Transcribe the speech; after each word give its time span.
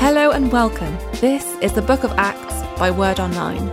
Hello 0.00 0.30
and 0.30 0.50
welcome. 0.50 0.96
This 1.20 1.44
is 1.60 1.74
the 1.74 1.82
Book 1.82 2.04
of 2.04 2.12
Acts 2.12 2.62
by 2.78 2.90
Word 2.90 3.20
Online. 3.20 3.68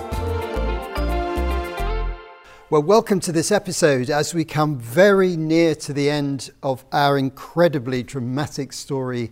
Well, 2.69 2.83
welcome 2.83 3.21
to 3.21 3.31
this 3.31 3.49
episode 3.49 4.09
as 4.09 4.33
we 4.33 4.43
come 4.43 4.77
very 4.77 5.37
near 5.37 5.73
to 5.75 5.93
the 5.93 6.09
end 6.09 6.49
of 6.61 6.83
our 6.91 7.17
incredibly 7.17 8.03
dramatic 8.03 8.73
story 8.73 9.31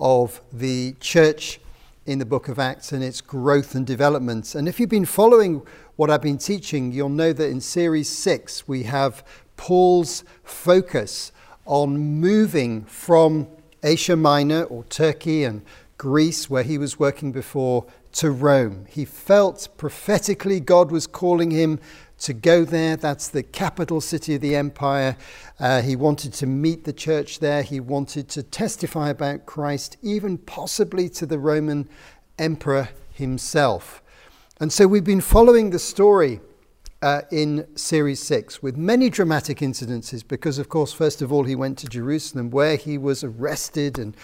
of 0.00 0.40
the 0.52 0.96
church 0.98 1.60
in 2.06 2.18
the 2.18 2.26
book 2.26 2.48
of 2.48 2.58
Acts 2.58 2.90
and 2.90 3.04
its 3.04 3.20
growth 3.20 3.76
and 3.76 3.86
development. 3.86 4.56
And 4.56 4.66
if 4.66 4.80
you've 4.80 4.90
been 4.90 5.06
following 5.06 5.62
what 5.94 6.10
I've 6.10 6.22
been 6.22 6.38
teaching, 6.38 6.90
you'll 6.90 7.08
know 7.08 7.32
that 7.32 7.50
in 7.50 7.60
series 7.60 8.10
six 8.10 8.66
we 8.66 8.82
have 8.82 9.24
Paul's 9.56 10.24
focus 10.42 11.30
on 11.66 11.96
moving 11.96 12.84
from 12.86 13.46
Asia 13.84 14.16
Minor 14.16 14.64
or 14.64 14.82
Turkey 14.84 15.44
and 15.44 15.62
Greece, 16.02 16.50
where 16.50 16.64
he 16.64 16.78
was 16.78 16.98
working 16.98 17.30
before, 17.30 17.86
to 18.10 18.32
Rome. 18.32 18.86
He 18.90 19.04
felt 19.04 19.68
prophetically 19.76 20.58
God 20.58 20.90
was 20.90 21.06
calling 21.06 21.52
him 21.52 21.78
to 22.18 22.32
go 22.32 22.64
there. 22.64 22.96
That's 22.96 23.28
the 23.28 23.44
capital 23.44 24.00
city 24.00 24.34
of 24.34 24.40
the 24.40 24.56
empire. 24.56 25.16
Uh, 25.60 25.80
he 25.80 25.94
wanted 25.94 26.32
to 26.32 26.46
meet 26.46 26.82
the 26.82 26.92
church 26.92 27.38
there. 27.38 27.62
He 27.62 27.78
wanted 27.78 28.28
to 28.30 28.42
testify 28.42 29.10
about 29.10 29.46
Christ, 29.46 29.96
even 30.02 30.38
possibly 30.38 31.08
to 31.10 31.24
the 31.24 31.38
Roman 31.38 31.88
emperor 32.36 32.88
himself. 33.12 34.02
And 34.58 34.72
so 34.72 34.88
we've 34.88 35.04
been 35.04 35.20
following 35.20 35.70
the 35.70 35.78
story 35.78 36.40
uh, 37.02 37.22
in 37.32 37.66
Series 37.76 38.20
6 38.20 38.62
with 38.62 38.76
many 38.76 39.10
dramatic 39.10 39.58
incidences 39.58 40.26
because, 40.26 40.58
of 40.58 40.68
course, 40.68 40.92
first 40.92 41.20
of 41.20 41.32
all, 41.32 41.44
he 41.44 41.56
went 41.56 41.76
to 41.78 41.88
Jerusalem 41.88 42.50
where 42.50 42.76
he 42.76 42.96
was 42.96 43.24
arrested 43.24 43.98
and 43.98 44.16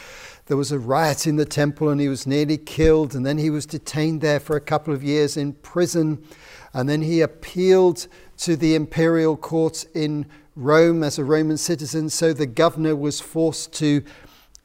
there 0.47 0.57
was 0.57 0.71
a 0.71 0.79
riot 0.79 1.27
in 1.27 1.37
the 1.37 1.45
temple 1.45 1.89
and 1.89 2.01
he 2.01 2.09
was 2.09 2.27
nearly 2.27 2.57
killed. 2.57 3.15
And 3.15 3.27
then 3.27 3.37
he 3.37 3.51
was 3.51 3.67
detained 3.67 4.21
there 4.21 4.41
for 4.41 4.57
a 4.57 4.61
couple 4.61 4.95
of 4.95 5.03
years 5.03 5.37
in 5.37 5.55
prison. 5.55 6.25
And 6.73 6.89
then 6.89 7.03
he 7.03 7.21
appealed 7.21 8.07
to 8.39 8.57
the 8.57 8.77
imperial 8.77 9.37
court 9.37 9.85
in 9.95 10.27
Rome 10.55 11.03
as 11.03 11.19
a 11.19 11.25
Roman 11.25 11.59
citizen. 11.59 12.09
So 12.09 12.33
the 12.33 12.47
governor 12.47 12.95
was 12.95 13.21
forced 13.21 13.73
to 13.75 14.03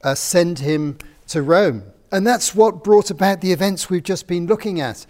uh, 0.02 0.14
send 0.14 0.60
him 0.60 0.98
to 1.28 1.42
Rome. 1.42 1.82
And 2.12 2.24
that's 2.24 2.54
what 2.54 2.84
brought 2.84 3.10
about 3.10 3.40
the 3.40 3.50
events 3.50 3.90
we've 3.90 4.04
just 4.04 4.28
been 4.28 4.46
looking 4.46 4.80
at 4.80 5.04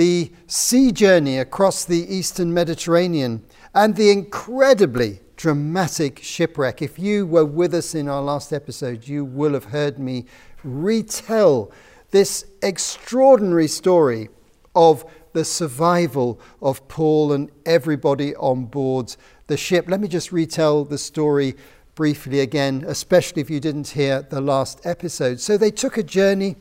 the 0.00 0.32
sea 0.46 0.90
journey 0.90 1.36
across 1.36 1.84
the 1.84 2.06
eastern 2.10 2.54
Mediterranean, 2.54 3.44
and 3.74 3.96
the 3.96 4.10
incredibly 4.10 5.20
dramatic 5.36 6.20
shipwreck. 6.22 6.80
If 6.80 6.98
you 6.98 7.26
were 7.26 7.44
with 7.44 7.74
us 7.74 7.94
in 7.94 8.08
our 8.08 8.22
last 8.22 8.50
episode, 8.50 9.06
you 9.06 9.26
will 9.26 9.52
have 9.52 9.66
heard 9.66 9.98
me 9.98 10.24
retell 10.64 11.70
this 12.12 12.46
extraordinary 12.62 13.68
story 13.68 14.30
of 14.74 15.04
the 15.34 15.44
survival 15.44 16.40
of 16.62 16.88
Paul 16.88 17.34
and 17.34 17.50
everybody 17.66 18.34
on 18.36 18.64
board 18.64 19.14
the 19.48 19.58
ship. 19.58 19.84
Let 19.86 20.00
me 20.00 20.08
just 20.08 20.32
retell 20.32 20.86
the 20.86 20.96
story 20.96 21.56
briefly 21.94 22.40
again, 22.40 22.84
especially 22.88 23.42
if 23.42 23.50
you 23.50 23.60
didn't 23.60 23.88
hear 23.88 24.22
the 24.22 24.40
last 24.40 24.80
episode. 24.86 25.40
So 25.40 25.58
they 25.58 25.70
took 25.70 25.98
a 25.98 26.02
journey 26.02 26.56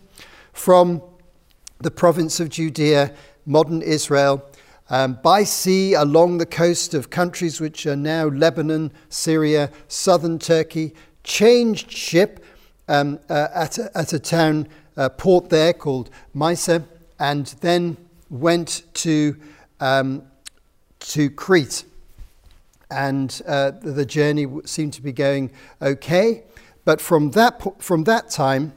from 0.51 1.01
the 1.81 1.91
province 1.91 2.41
of 2.41 2.49
Judea, 2.49 3.13
modern 3.49 3.81
Israel, 3.81 4.45
um, 4.91 5.19
by 5.23 5.43
sea 5.43 5.93
along 5.95 6.37
the 6.37 6.45
coast 6.45 6.93
of 6.93 7.09
countries 7.09 7.59
which 7.59 7.85
are 7.85 7.95
now 7.95 8.27
Lebanon, 8.27 8.91
Syria, 9.09 9.71
southern 9.87 10.37
Turkey, 10.39 10.93
changed 11.23 11.91
ship 11.91 12.45
um, 12.87 13.19
uh, 13.29 13.47
at, 13.53 13.77
a, 13.77 13.97
at 13.97 14.13
a 14.13 14.19
town 14.19 14.67
uh, 14.95 15.09
port 15.09 15.49
there 15.49 15.73
called 15.73 16.09
Myra, 16.33 16.83
and 17.19 17.47
then 17.61 17.97
went 18.29 18.83
to, 18.93 19.35
um, 19.79 20.23
to 20.99 21.29
Crete. 21.31 21.83
And 22.91 23.41
uh, 23.47 23.71
the 23.81 24.05
journey 24.05 24.47
seemed 24.65 24.93
to 24.93 25.01
be 25.01 25.11
going 25.11 25.51
okay. 25.81 26.43
But 26.85 27.01
from 27.01 27.31
that, 27.31 27.61
from 27.79 28.05
that 28.05 28.29
time, 28.29 28.73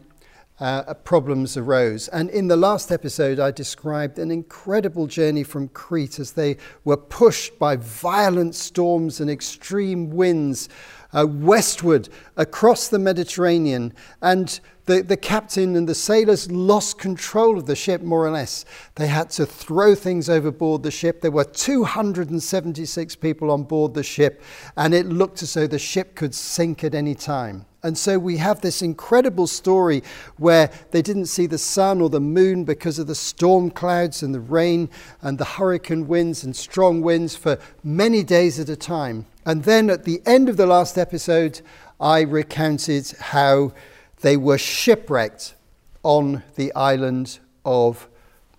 uh, 0.63 0.95
problems 0.95 1.57
arose. 1.57 2.07
And 2.09 2.31
in 2.31 2.47
the 2.47 2.57
last 2.57 2.93
episode, 2.93 3.41
I 3.41 3.51
described 3.51 4.21
an 4.21 4.31
incredible 4.31 5.09
journey 5.09 5.43
from 5.43 5.67
Crete 5.67 6.21
as 6.21 6.33
they 6.33 6.57
were 6.85 6.97
pushed 6.97 7.59
by 7.59 7.75
violent 7.75 8.55
storms 8.55 9.21
and 9.21 9.29
extreme 9.29 10.11
winds 10.11 10.69
uh, 11.13 11.27
westward 11.27 12.09
across 12.37 12.89
the 12.89 12.99
Mediterranean. 12.99 13.93
And 14.21 14.59
the, 14.87 15.03
the 15.03 15.17
captain 15.17 15.77
and 15.77 15.89
the 15.89 15.95
sailors 15.95 16.51
lost 16.51 16.99
control 16.99 17.57
of 17.57 17.67
the 17.67 17.77
ship, 17.77 18.03
more 18.03 18.27
or 18.27 18.31
less. 18.31 18.65
They 18.97 19.07
had 19.07 19.31
to 19.31 19.47
throw 19.47 19.95
things 19.95 20.29
overboard 20.29 20.83
the 20.83 20.91
ship. 20.91 21.21
There 21.21 21.31
were 21.31 21.45
276 21.45 23.17
people 23.17 23.51
on 23.51 23.63
board 23.63 23.95
the 23.95 24.03
ship, 24.03 24.43
and 24.77 24.93
it 24.93 25.07
looked 25.07 25.43
as 25.43 25.55
though 25.55 25.69
the 25.69 25.79
ship 25.79 26.17
could 26.17 26.35
sink 26.35 26.83
at 26.83 26.95
any 26.95 27.15
time. 27.15 27.67
And 27.85 27.99
so 27.99 28.19
we 28.19 28.37
have 28.37 28.61
this 28.61 28.81
incredible 28.81 29.49
story 29.49 30.03
where 30.37 30.71
they 30.93 31.03
didn't 31.03 31.27
see 31.27 31.47
the 31.47 31.59
sun 31.59 32.01
or 32.01 32.09
the 32.09 32.21
moon 32.21 32.65
because 32.65 32.99
of 33.01 33.09
the 33.09 33.15
storm 33.15 33.71
clouds 33.71 34.23
and 34.23 34.33
the 34.33 34.41
rain 34.41 34.89
and 35.21 35.37
the 35.37 35.45
hurricane 35.45 36.07
winds 36.07 36.45
and 36.45 36.55
strong 36.55 37.03
winds 37.03 37.35
for 37.35 37.59
many 37.83 38.23
days 38.23 38.61
at 38.61 38.69
a 38.69 38.77
time. 38.77 39.27
And 39.45 39.65
then 39.65 39.91
at 39.91 40.05
the 40.05 40.23
end 40.25 40.49
of 40.49 40.57
the 40.57 40.67
last 40.67 40.97
episode, 40.97 41.61
I 42.01 42.21
recounted 42.21 43.11
how 43.19 43.73
they 44.21 44.37
were 44.37 44.59
shipwrecked 44.59 45.55
on 46.03 46.43
the 46.57 46.73
island 46.75 47.41
of 47.65 48.09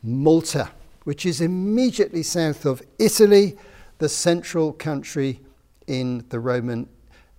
Malta, 0.01 0.71
which 1.03 1.25
is 1.25 1.39
immediately 1.39 2.23
south 2.23 2.66
of 2.66 2.81
Italy, 2.99 3.57
the 3.99 4.09
central 4.09 4.73
country 4.73 5.39
in 5.88 6.25
the 6.29 6.39
Roman 6.39 6.89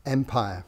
Empire. 0.06 0.64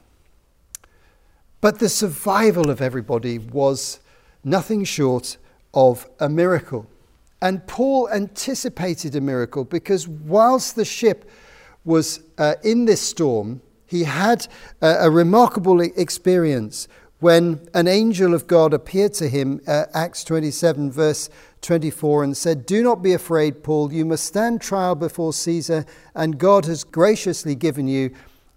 But 1.61 1.79
the 1.79 1.89
survival 1.89 2.71
of 2.71 2.83
everybody 2.83 3.39
was 3.39 4.01
nothing 4.45 4.85
short 4.85 5.39
of 5.73 6.09
a 6.21 6.29
miracle. 6.29 6.87
And 7.41 7.67
Paul 7.67 8.09
anticipated 8.11 9.15
a 9.15 9.21
miracle 9.21 9.65
because 9.65 10.07
whilst 10.07 10.77
the 10.77 10.85
ship 10.85 11.31
was 11.87 12.21
uh, 12.37 12.57
in 12.63 12.85
this 12.85 13.01
storm, 13.01 13.63
he 13.87 14.05
had 14.05 14.47
a, 14.83 15.11
remarkable 15.11 15.81
experience 15.81 16.89
when 17.21 17.67
an 17.73 17.89
angel 17.89 18.35
of 18.35 18.47
God 18.47 18.75
appeared 18.75 19.15
to 19.15 19.29
him, 19.29 19.61
uh, 19.67 19.85
Acts 19.95 20.23
27, 20.25 20.91
verse 20.91 21.31
24, 21.63 22.25
and 22.25 22.37
said, 22.37 22.67
Do 22.67 22.83
not 22.83 23.03
be 23.03 23.15
afraid, 23.15 23.63
Paul. 23.63 23.93
You 23.93 24.05
must 24.05 24.25
stand 24.25 24.61
trial 24.61 24.95
before 24.95 25.33
Caesar, 25.33 25.87
and 26.15 26.39
God 26.39 26.67
has 26.67 26.85
graciously 26.85 27.55
given 27.55 27.89
you 27.89 28.11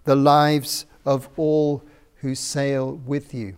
the 0.04 0.16
lives 0.16 0.86
of 1.06 1.30
all 1.38 1.84
who 2.16 2.36
sail 2.36 2.96
with 3.06 3.34
you. 3.34 3.56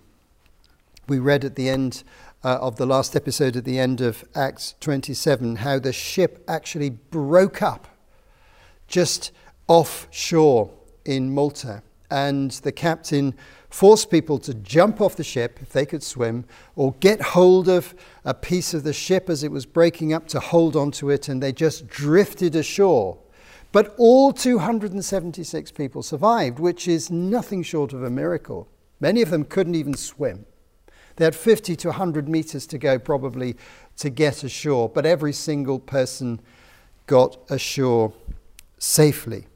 We 1.07 1.17
read 1.17 1.43
at 1.43 1.55
the 1.55 1.69
end 1.69 2.03
uh, 2.43 2.59
of 2.61 2.75
the 2.75 2.85
last 2.85 3.15
episode, 3.15 3.55
at 3.55 3.65
the 3.65 3.79
end 3.79 4.01
of 4.01 4.23
Acts 4.35 4.75
27, 4.81 5.57
how 5.57 5.79
the 5.79 5.93
ship 5.93 6.43
actually 6.47 6.89
broke 6.89 7.61
up 7.61 7.87
just 8.87 9.31
offshore 9.71 10.69
in 11.05 11.33
Malta. 11.33 11.81
And 12.09 12.51
the 12.51 12.73
captain 12.73 13.33
forced 13.69 14.11
people 14.11 14.37
to 14.39 14.53
jump 14.53 14.99
off 14.99 15.15
the 15.15 15.23
ship 15.23 15.59
if 15.61 15.69
they 15.69 15.85
could 15.85 16.03
swim, 16.03 16.43
or 16.75 16.93
get 16.99 17.21
hold 17.21 17.69
of 17.69 17.95
a 18.25 18.33
piece 18.33 18.73
of 18.73 18.83
the 18.83 18.91
ship 18.91 19.29
as 19.29 19.43
it 19.43 19.51
was 19.51 19.65
breaking 19.65 20.11
up 20.11 20.27
to 20.27 20.39
hold 20.41 20.75
onto 20.75 21.09
it, 21.09 21.29
and 21.29 21.41
they 21.41 21.53
just 21.53 21.87
drifted 21.87 22.55
ashore 22.55 23.17
but 23.71 23.95
all 23.97 24.33
276 24.33 25.71
people 25.71 26.03
survived, 26.03 26.59
which 26.59 26.87
is 26.87 27.09
nothing 27.09 27.63
short 27.63 27.93
of 27.93 28.03
a 28.03 28.09
miracle. 28.09 28.67
Many 28.99 29.21
of 29.21 29.29
them 29.29 29.45
couldn't 29.45 29.75
even 29.75 29.95
swim. 29.95 30.45
They 31.15 31.25
had 31.25 31.35
50 31.35 31.75
to 31.77 31.87
100 31.89 32.27
meters 32.27 32.67
to 32.67 32.77
go, 32.77 32.99
probably, 32.99 33.55
to 33.97 34.09
get 34.09 34.43
ashore, 34.43 34.89
but 34.89 35.05
every 35.05 35.33
single 35.33 35.79
person 35.79 36.41
got 37.07 37.37
ashore 37.49 38.13
safely. 38.77 39.47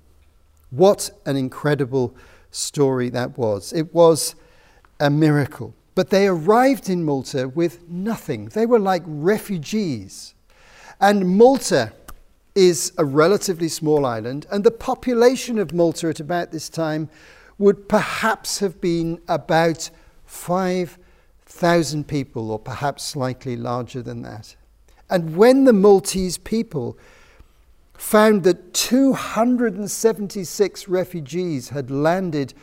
What 0.75 1.11
an 1.25 1.37
incredible 1.37 2.15
story 2.51 3.09
that 3.09 3.37
was! 3.37 3.73
It 3.73 3.93
was 3.93 4.35
a 4.99 5.09
miracle. 5.09 5.73
But 5.93 6.09
they 6.09 6.27
arrived 6.27 6.89
in 6.89 7.05
Malta 7.05 7.47
with 7.47 7.87
nothing. 7.89 8.47
They 8.47 8.65
were 8.65 8.79
like 8.79 9.03
refugees. 9.05 10.35
And 10.99 11.37
Malta 11.37 11.93
is 12.53 12.91
a 12.97 13.05
relatively 13.05 13.69
small 13.69 14.05
island, 14.05 14.45
and 14.51 14.63
the 14.63 14.71
population 14.71 15.57
of 15.59 15.73
Malta 15.73 16.07
at 16.07 16.19
about 16.19 16.51
this 16.51 16.69
time 16.69 17.09
would 17.57 17.87
perhaps 17.87 18.59
have 18.59 18.79
been 18.81 19.21
about 19.27 19.89
5,000 20.25 22.07
people, 22.07 22.51
or 22.51 22.59
perhaps 22.59 23.03
slightly 23.03 23.55
larger 23.55 24.01
than 24.01 24.21
that. 24.23 24.55
And 25.09 25.35
when 25.35 25.65
the 25.65 25.73
Maltese 25.73 26.37
people 26.37 26.97
found 27.97 28.43
that 28.43 28.73
276 28.73 30.87
refugees 30.87 31.69
had 31.69 31.89
landed 31.89 32.53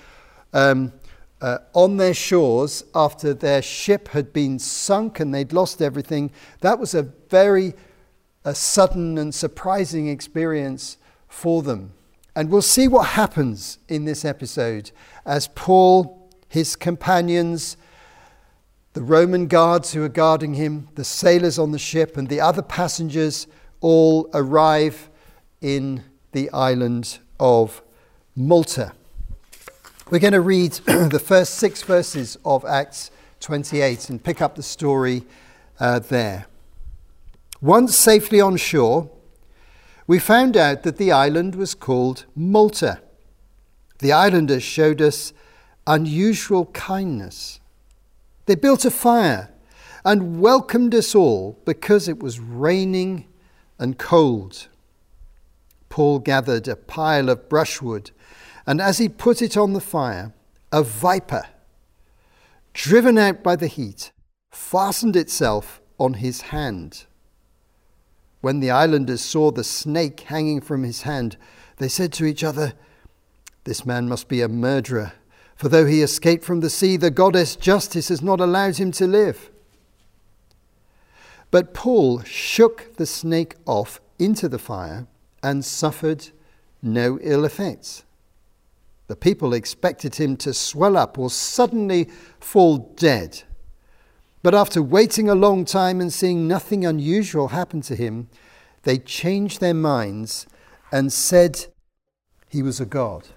um, 0.53 0.93
uh, 1.41 1.59
on 1.75 1.97
their 1.97 2.15
shores 2.15 2.85
after 2.95 3.35
their 3.35 3.63
ship 3.63 4.09
had 4.09 4.33
been 4.33 4.59
sunk 4.59 5.21
and 5.21 5.35
they'd 5.35 5.53
lost 5.53 5.83
everything. 5.83 6.31
That 6.61 6.79
was 6.79 6.95
a 6.95 7.03
very 7.03 7.75
a 8.45 8.55
sudden 8.55 9.19
and 9.19 9.35
surprising 9.35 10.09
experience 10.09 10.97
for 11.29 11.63
them. 11.63 11.93
And 12.35 12.51
we'll 12.51 12.63
see 12.63 12.89
what 12.89 13.09
happens 13.09 13.79
in 13.89 14.05
this 14.05 14.25
episode 14.25 14.91
as 15.25 15.49
Paul, 15.49 16.31
his 16.49 16.77
companions, 16.77 17.77
the 18.95 19.03
Roman 19.03 19.47
guards 19.47 19.93
who 19.93 20.03
are 20.03 20.09
guarding 20.09 20.55
him, 20.55 20.89
the 20.95 21.05
sailors 21.05 21.59
on 21.59 21.73
the 21.73 21.79
ship, 21.79 22.17
and 22.17 22.29
the 22.29 22.41
other 22.41 22.63
passengers 22.63 23.47
all 23.81 24.29
arrive 24.35 25.11
in 25.63 26.05
the 26.33 26.51
island 26.51 27.21
of 27.41 27.81
Malta. 28.37 28.93
We're 30.11 30.19
going 30.19 30.35
to 30.35 30.41
read 30.41 30.73
the 30.85 31.23
first 31.25 31.55
six 31.55 31.83
verses 31.83 32.37
of 32.45 32.65
Acts 32.67 33.11
28 33.41 34.11
and 34.11 34.23
pick 34.23 34.43
up 34.43 34.57
the 34.57 34.63
story 34.63 35.23
uh, 35.81 36.01
there. 36.01 36.47
Once 37.61 37.97
safely 37.97 38.41
on 38.41 38.57
shore, 38.57 39.11
we 40.07 40.19
found 40.19 40.57
out 40.57 40.83
that 40.83 40.97
the 40.97 41.13
island 41.13 41.55
was 41.55 41.75
called 41.75 42.27
Malta. 42.35 43.01
The 44.01 44.13
islanders 44.13 44.63
showed 44.63 45.01
us 45.01 45.33
unusual 45.87 46.67
kindness. 46.67 47.61
They 48.47 48.57
built 48.57 48.85
a 48.85 48.91
fire 48.91 49.51
and 50.05 50.41
welcomed 50.41 50.95
us 50.95 51.15
all 51.15 51.59
because 51.65 52.09
it 52.09 52.21
was 52.21 52.41
raining 52.41 53.27
and 53.79 53.99
cold. 53.99 54.67
Paul 55.93 56.21
gathered 56.21 56.69
a 56.69 56.77
pile 56.77 57.29
of 57.29 57.51
brushwood, 57.51 58.13
and 58.67 58.81
as 58.81 58.97
he 58.97 59.11
put 59.11 59.43
it 59.43 59.59
on 59.59 59.75
the 59.75 59.81
fire, 59.81 60.33
a 60.73 60.83
viper, 60.83 61.45
driven 62.73 63.19
out 63.19 63.43
by 63.43 63.57
the 63.57 63.67
heat, 63.67 64.11
fastened 64.51 65.17
itself 65.17 65.83
on 65.99 66.15
his 66.15 66.41
hand. 66.41 67.05
When 68.41 68.61
the 68.61 68.71
islanders 68.71 69.21
saw 69.21 69.51
the 69.51 69.65
snake 69.65 70.21
hanging 70.21 70.63
from 70.63 70.83
his 70.83 71.03
hand, 71.03 71.37
they 71.77 71.89
said 71.89 72.15
to 72.15 72.25
each 72.25 72.43
other, 72.43 72.73
This 73.65 73.85
man 73.85 74.09
must 74.09 74.29
be 74.29 74.41
a 74.41 74.49
murderer, 74.49 75.13
for 75.57 75.69
though 75.69 75.85
he 75.85 76.01
escaped 76.01 76.43
from 76.43 76.61
the 76.61 76.71
sea, 76.71 76.97
the 76.97 77.11
goddess 77.11 77.55
Justice 77.55 78.09
has 78.09 78.23
not 78.23 78.41
allowed 78.41 78.79
him 78.79 78.93
to 78.93 79.07
live. 79.07 79.51
But 81.51 81.75
Paul 81.75 82.23
shook 82.23 82.97
the 82.97 83.05
snake 83.05 83.57
off 83.67 84.01
into 84.19 84.49
the 84.49 84.59
fire 84.59 85.07
and 85.43 85.65
suffered 85.65 86.29
no 86.83 87.19
ill 87.21 87.45
effects. 87.45 88.05
The 89.09 89.17
people 89.17 89.53
expected 89.53 90.17
him 90.17 90.37
to 90.39 90.55
swell 90.55 90.97
up 90.97 91.19
or 91.19 91.31
suddenly 91.31 92.09
fall 92.41 92.79
dead. 92.97 93.43
But 94.43 94.55
after 94.55 94.83
waiting 94.83 95.29
a 95.29 95.35
long 95.35 95.65
time 95.65 96.01
and 96.01 96.13
seeing 96.13 96.49
nothing 96.49 96.85
unusual 96.85 97.49
happen 97.49 97.81
to 97.83 97.95
him, 97.95 98.29
they 98.83 98.99
changed 98.99 99.61
their 99.61 99.75
minds 99.75 100.47
and 100.91 101.13
said 101.13 101.67
he 102.49 102.63
was 102.63 102.81
a 102.81 102.87
god. 102.87 103.29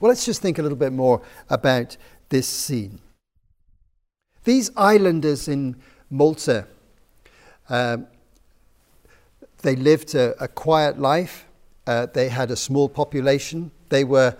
Well, 0.00 0.08
let's 0.10 0.24
just 0.24 0.42
think 0.42 0.58
a 0.58 0.62
little 0.62 0.78
bit 0.78 0.92
more 0.92 1.22
about 1.48 1.96
this 2.28 2.46
scene. 2.46 3.00
These 4.44 4.70
islanders 4.76 5.48
in 5.48 5.76
Malta, 6.10 6.66
um, 7.68 8.06
they 9.62 9.76
lived 9.76 10.14
a, 10.14 10.34
a 10.42 10.48
quiet 10.48 10.98
life. 10.98 11.46
Uh, 11.86 12.06
they 12.06 12.28
had 12.28 12.50
a 12.50 12.56
small 12.56 12.88
population. 12.88 13.70
They 13.88 14.04
were 14.04 14.36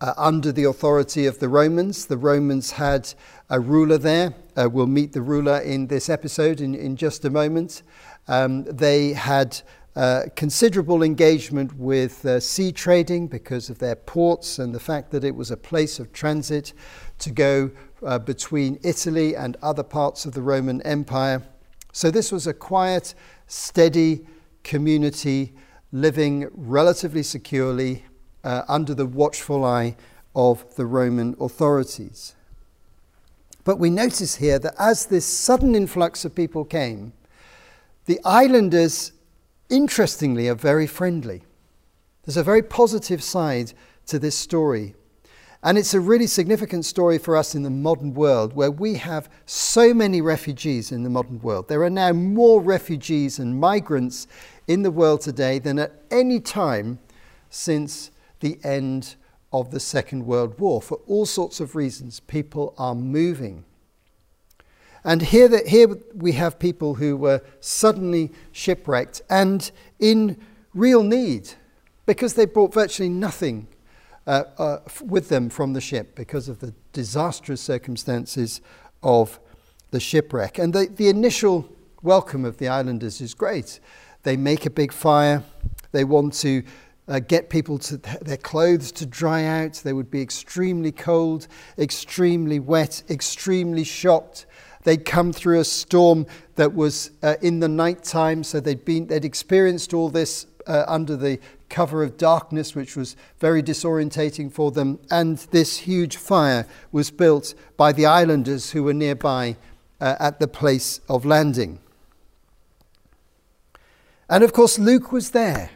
uh, 0.00 0.14
under 0.16 0.52
the 0.52 0.64
authority 0.64 1.26
of 1.26 1.38
the 1.38 1.48
Romans. 1.48 2.06
The 2.06 2.16
Romans 2.16 2.72
had 2.72 3.12
a 3.48 3.60
ruler 3.60 3.98
there. 3.98 4.34
Uh, 4.56 4.68
we'll 4.70 4.86
meet 4.86 5.12
the 5.12 5.22
ruler 5.22 5.58
in 5.60 5.86
this 5.86 6.08
episode 6.08 6.60
in, 6.60 6.74
in 6.74 6.96
just 6.96 7.24
a 7.24 7.30
moment. 7.30 7.82
Um, 8.28 8.64
they 8.64 9.12
had 9.12 9.60
uh, 9.94 10.24
considerable 10.34 11.02
engagement 11.02 11.72
with 11.74 12.24
uh, 12.26 12.38
sea 12.38 12.70
trading 12.70 13.28
because 13.28 13.70
of 13.70 13.78
their 13.78 13.96
ports 13.96 14.58
and 14.58 14.74
the 14.74 14.80
fact 14.80 15.10
that 15.10 15.24
it 15.24 15.34
was 15.34 15.50
a 15.50 15.56
place 15.56 15.98
of 15.98 16.12
transit 16.12 16.74
to 17.18 17.30
go 17.30 17.70
uh, 18.04 18.18
between 18.18 18.78
Italy 18.82 19.34
and 19.34 19.56
other 19.62 19.82
parts 19.82 20.26
of 20.26 20.34
the 20.34 20.42
Roman 20.42 20.82
Empire. 20.82 21.42
So, 21.92 22.10
this 22.10 22.30
was 22.30 22.46
a 22.46 22.52
quiet, 22.52 23.14
steady 23.46 24.26
community 24.66 25.52
living 25.92 26.48
relatively 26.52 27.22
securely 27.22 28.04
uh, 28.42 28.62
under 28.68 28.94
the 28.94 29.06
watchful 29.06 29.64
eye 29.64 29.96
of 30.34 30.74
the 30.74 30.84
Roman 30.84 31.36
authorities. 31.40 32.34
But 33.64 33.78
we 33.78 33.90
notice 33.90 34.36
here 34.36 34.58
that 34.58 34.74
as 34.78 35.06
this 35.06 35.24
sudden 35.24 35.74
influx 35.74 36.24
of 36.24 36.34
people 36.34 36.64
came, 36.64 37.12
the 38.06 38.20
islanders, 38.24 39.12
interestingly, 39.70 40.48
are 40.48 40.54
very 40.54 40.86
friendly. 40.86 41.42
There's 42.24 42.36
a 42.36 42.44
very 42.44 42.62
positive 42.62 43.22
side 43.22 43.72
to 44.06 44.18
this 44.18 44.36
story. 44.36 44.94
And 45.62 45.78
it's 45.78 45.94
a 45.94 46.00
really 46.00 46.26
significant 46.26 46.84
story 46.84 47.18
for 47.18 47.36
us 47.36 47.54
in 47.54 47.62
the 47.62 47.70
modern 47.70 48.14
world 48.14 48.54
where 48.54 48.70
we 48.70 48.94
have 48.94 49.28
so 49.46 49.94
many 49.94 50.20
refugees 50.20 50.92
in 50.92 51.02
the 51.02 51.10
modern 51.10 51.40
world. 51.40 51.68
There 51.68 51.82
are 51.82 51.90
now 51.90 52.12
more 52.12 52.60
refugees 52.60 53.38
and 53.38 53.58
migrants 53.58 54.26
in 54.66 54.82
the 54.82 54.90
world 54.90 55.22
today 55.22 55.58
than 55.58 55.78
at 55.78 55.92
any 56.10 56.40
time 56.40 56.98
since 57.50 58.10
the 58.40 58.58
end 58.62 59.16
of 59.52 59.70
the 59.70 59.80
Second 59.80 60.26
World 60.26 60.58
War. 60.60 60.82
For 60.82 61.00
all 61.06 61.26
sorts 61.26 61.60
of 61.60 61.74
reasons, 61.74 62.20
people 62.20 62.74
are 62.76 62.94
moving. 62.94 63.64
And 65.04 65.22
here, 65.22 65.48
the, 65.48 65.62
here 65.66 65.96
we 66.14 66.32
have 66.32 66.58
people 66.58 66.94
who 66.94 67.16
were 67.16 67.40
suddenly 67.60 68.32
shipwrecked 68.52 69.22
and 69.30 69.70
in 69.98 70.36
real 70.74 71.02
need 71.02 71.50
because 72.06 72.34
they 72.34 72.44
brought 72.44 72.74
virtually 72.74 73.08
nothing 73.08 73.68
uh, 74.26 74.44
uh, 74.58 74.78
with 75.04 75.28
them 75.28 75.48
from 75.48 75.72
the 75.72 75.80
ship 75.80 76.14
because 76.14 76.48
of 76.48 76.60
the 76.60 76.74
disastrous 76.92 77.60
circumstances 77.60 78.60
of 79.02 79.38
the 79.90 80.00
shipwreck. 80.00 80.58
And 80.58 80.72
the, 80.72 80.86
the 80.86 81.08
initial 81.08 81.68
welcome 82.02 82.44
of 82.44 82.58
the 82.58 82.68
islanders 82.68 83.20
is 83.20 83.34
great. 83.34 83.80
They 84.22 84.36
make 84.36 84.66
a 84.66 84.70
big 84.70 84.92
fire, 84.92 85.42
they 85.92 86.04
want 86.04 86.34
to 86.34 86.62
uh, 87.08 87.20
get 87.20 87.48
people 87.48 87.78
to 87.78 87.98
their 87.98 88.36
clothes 88.36 88.90
to 88.92 89.06
dry 89.06 89.44
out. 89.44 89.74
They 89.74 89.92
would 89.92 90.10
be 90.10 90.20
extremely 90.20 90.92
cold, 90.92 91.46
extremely 91.78 92.58
wet, 92.58 93.02
extremely 93.08 93.84
shocked. 93.84 94.46
They'd 94.82 95.04
come 95.04 95.32
through 95.32 95.60
a 95.60 95.64
storm 95.64 96.26
that 96.56 96.74
was 96.74 97.12
uh, 97.22 97.36
in 97.42 97.60
the 97.60 97.68
night 97.68 98.02
time, 98.02 98.42
so 98.44 98.60
they'd 98.60 98.84
been 98.84 99.06
they'd 99.06 99.24
experienced 99.24 99.94
all 99.94 100.10
this 100.10 100.46
uh, 100.66 100.84
under 100.86 101.16
the 101.16 101.38
cover 101.68 102.02
of 102.02 102.16
darkness, 102.16 102.74
which 102.74 102.96
was 102.96 103.16
very 103.38 103.62
disorientating 103.62 104.52
for 104.52 104.70
them. 104.70 104.98
And 105.10 105.38
this 105.50 105.78
huge 105.78 106.16
fire 106.16 106.66
was 106.92 107.10
built 107.10 107.54
by 107.76 107.92
the 107.92 108.06
islanders 108.06 108.70
who 108.70 108.82
were 108.82 108.94
nearby 108.94 109.56
uh, 110.00 110.16
at 110.18 110.40
the 110.40 110.48
place 110.48 111.00
of 111.08 111.24
landing. 111.24 111.78
And 114.28 114.42
of 114.42 114.52
course, 114.52 114.78
Luke 114.78 115.12
was 115.12 115.30
there. 115.30 115.70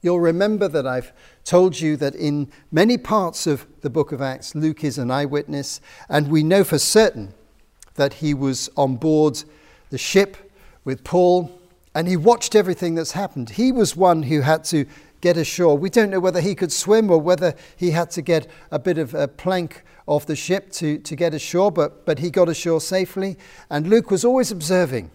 You'll 0.00 0.20
remember 0.20 0.68
that 0.68 0.86
I've 0.86 1.12
told 1.44 1.80
you 1.80 1.96
that 1.96 2.14
in 2.14 2.50
many 2.70 2.98
parts 2.98 3.46
of 3.46 3.66
the 3.80 3.90
book 3.90 4.12
of 4.12 4.22
Acts, 4.22 4.54
Luke 4.54 4.84
is 4.84 4.98
an 4.98 5.10
eyewitness, 5.10 5.80
and 6.08 6.28
we 6.28 6.42
know 6.42 6.62
for 6.62 6.78
certain 6.78 7.34
that 7.94 8.14
he 8.14 8.32
was 8.32 8.70
on 8.76 8.96
board 8.96 9.42
the 9.90 9.98
ship 9.98 10.52
with 10.84 11.02
Paul 11.04 11.58
and 11.94 12.06
he 12.06 12.16
watched 12.16 12.54
everything 12.54 12.94
that's 12.94 13.12
happened. 13.12 13.50
He 13.50 13.72
was 13.72 13.96
one 13.96 14.22
who 14.22 14.42
had 14.42 14.62
to 14.64 14.86
get 15.20 15.36
ashore. 15.36 15.76
We 15.76 15.90
don't 15.90 16.10
know 16.10 16.20
whether 16.20 16.40
he 16.40 16.54
could 16.54 16.72
swim 16.72 17.10
or 17.10 17.20
whether 17.20 17.54
he 17.76 17.90
had 17.90 18.10
to 18.12 18.22
get 18.22 18.46
a 18.70 18.78
bit 18.78 18.98
of 18.98 19.14
a 19.14 19.28
plank 19.28 19.82
off 20.06 20.26
the 20.26 20.36
ship 20.36 20.70
to, 20.72 20.98
to 20.98 21.16
get 21.16 21.34
ashore, 21.34 21.70
but, 21.70 22.06
but 22.06 22.18
he 22.18 22.30
got 22.30 22.48
ashore 22.48 22.80
safely. 22.80 23.36
And 23.70 23.88
Luke 23.88 24.10
was 24.10 24.24
always 24.24 24.50
observing, 24.50 25.10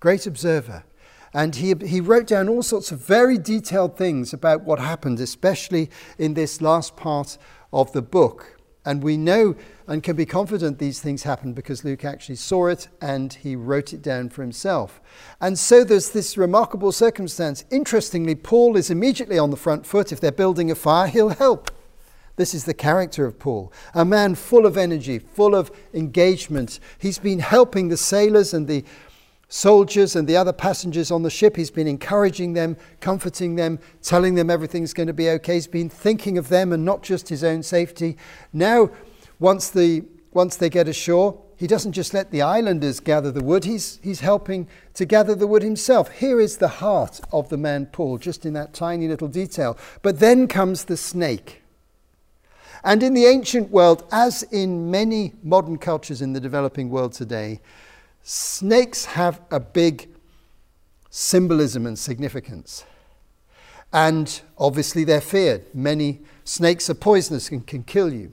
great 0.00 0.26
observer. 0.26 0.84
And 1.34 1.56
he, 1.56 1.74
he 1.86 2.00
wrote 2.00 2.26
down 2.26 2.48
all 2.48 2.62
sorts 2.62 2.90
of 2.90 3.00
very 3.00 3.38
detailed 3.38 3.96
things 3.96 4.32
about 4.32 4.62
what 4.62 4.78
happened, 4.78 5.20
especially 5.20 5.90
in 6.18 6.34
this 6.34 6.60
last 6.60 6.96
part 6.96 7.38
of 7.72 7.92
the 7.92 8.02
book. 8.02 8.58
And 8.84 9.02
we 9.02 9.16
know 9.16 9.54
and 9.88 10.02
can 10.02 10.14
be 10.14 10.26
confident 10.26 10.78
these 10.78 11.00
things 11.00 11.22
happened 11.22 11.54
because 11.54 11.82
Luke 11.82 12.04
actually 12.04 12.36
saw 12.36 12.66
it 12.66 12.88
and 13.00 13.32
he 13.32 13.56
wrote 13.56 13.94
it 13.94 14.02
down 14.02 14.28
for 14.28 14.42
himself. 14.42 15.00
And 15.40 15.58
so 15.58 15.82
there's 15.82 16.10
this 16.10 16.36
remarkable 16.36 16.92
circumstance. 16.92 17.64
Interestingly, 17.70 18.34
Paul 18.34 18.76
is 18.76 18.90
immediately 18.90 19.38
on 19.38 19.50
the 19.50 19.56
front 19.56 19.86
foot. 19.86 20.12
If 20.12 20.20
they're 20.20 20.30
building 20.30 20.70
a 20.70 20.74
fire, 20.74 21.08
he'll 21.08 21.30
help. 21.30 21.70
This 22.36 22.54
is 22.54 22.66
the 22.66 22.74
character 22.74 23.26
of 23.26 23.38
Paul, 23.38 23.72
a 23.94 24.04
man 24.04 24.36
full 24.36 24.66
of 24.66 24.76
energy, 24.76 25.18
full 25.18 25.56
of 25.56 25.72
engagement. 25.92 26.78
He's 26.98 27.18
been 27.18 27.40
helping 27.40 27.88
the 27.88 27.96
sailors 27.96 28.54
and 28.54 28.68
the 28.68 28.84
soldiers 29.48 30.14
and 30.14 30.28
the 30.28 30.36
other 30.36 30.52
passengers 30.52 31.10
on 31.10 31.22
the 31.22 31.30
ship. 31.30 31.56
He's 31.56 31.70
been 31.70 31.88
encouraging 31.88 32.52
them, 32.52 32.76
comforting 33.00 33.56
them, 33.56 33.78
telling 34.02 34.34
them 34.34 34.50
everything's 34.50 34.92
going 34.92 35.06
to 35.06 35.14
be 35.14 35.30
okay. 35.30 35.54
He's 35.54 35.66
been 35.66 35.88
thinking 35.88 36.36
of 36.38 36.48
them 36.48 36.72
and 36.72 36.84
not 36.84 37.02
just 37.02 37.28
his 37.28 37.42
own 37.42 37.62
safety. 37.62 38.16
Now, 38.52 38.90
once, 39.38 39.70
the, 39.70 40.04
once 40.32 40.56
they 40.56 40.70
get 40.70 40.88
ashore, 40.88 41.40
he 41.56 41.66
doesn't 41.66 41.92
just 41.92 42.14
let 42.14 42.30
the 42.30 42.40
islanders 42.40 43.00
gather 43.00 43.32
the 43.32 43.42
wood, 43.42 43.64
he's, 43.64 43.98
he's 44.02 44.20
helping 44.20 44.68
to 44.94 45.04
gather 45.04 45.34
the 45.34 45.46
wood 45.46 45.62
himself. 45.62 46.08
Here 46.10 46.40
is 46.40 46.58
the 46.58 46.68
heart 46.68 47.20
of 47.32 47.48
the 47.48 47.56
man 47.56 47.86
Paul, 47.86 48.18
just 48.18 48.46
in 48.46 48.52
that 48.52 48.72
tiny 48.72 49.08
little 49.08 49.26
detail. 49.26 49.76
But 50.02 50.20
then 50.20 50.46
comes 50.46 50.84
the 50.84 50.96
snake. 50.96 51.62
And 52.84 53.02
in 53.02 53.14
the 53.14 53.26
ancient 53.26 53.70
world, 53.70 54.04
as 54.12 54.44
in 54.44 54.88
many 54.90 55.32
modern 55.42 55.78
cultures 55.78 56.22
in 56.22 56.32
the 56.32 56.40
developing 56.40 56.90
world 56.90 57.12
today, 57.12 57.60
snakes 58.22 59.04
have 59.04 59.40
a 59.50 59.58
big 59.58 60.08
symbolism 61.10 61.86
and 61.86 61.98
significance. 61.98 62.84
And 63.92 64.40
obviously, 64.58 65.02
they're 65.02 65.20
feared. 65.20 65.64
Many 65.74 66.20
snakes 66.44 66.88
are 66.88 66.94
poisonous 66.94 67.50
and 67.50 67.66
can 67.66 67.82
kill 67.82 68.12
you. 68.12 68.32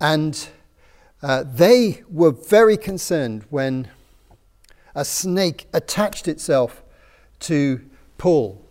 And 0.00 0.48
uh, 1.22 1.44
they 1.46 2.02
were 2.08 2.30
very 2.30 2.76
concerned 2.76 3.44
when 3.50 3.88
a 4.94 5.04
snake 5.04 5.66
attached 5.72 6.26
itself 6.26 6.82
to 7.40 7.80
Paul. 8.18 8.64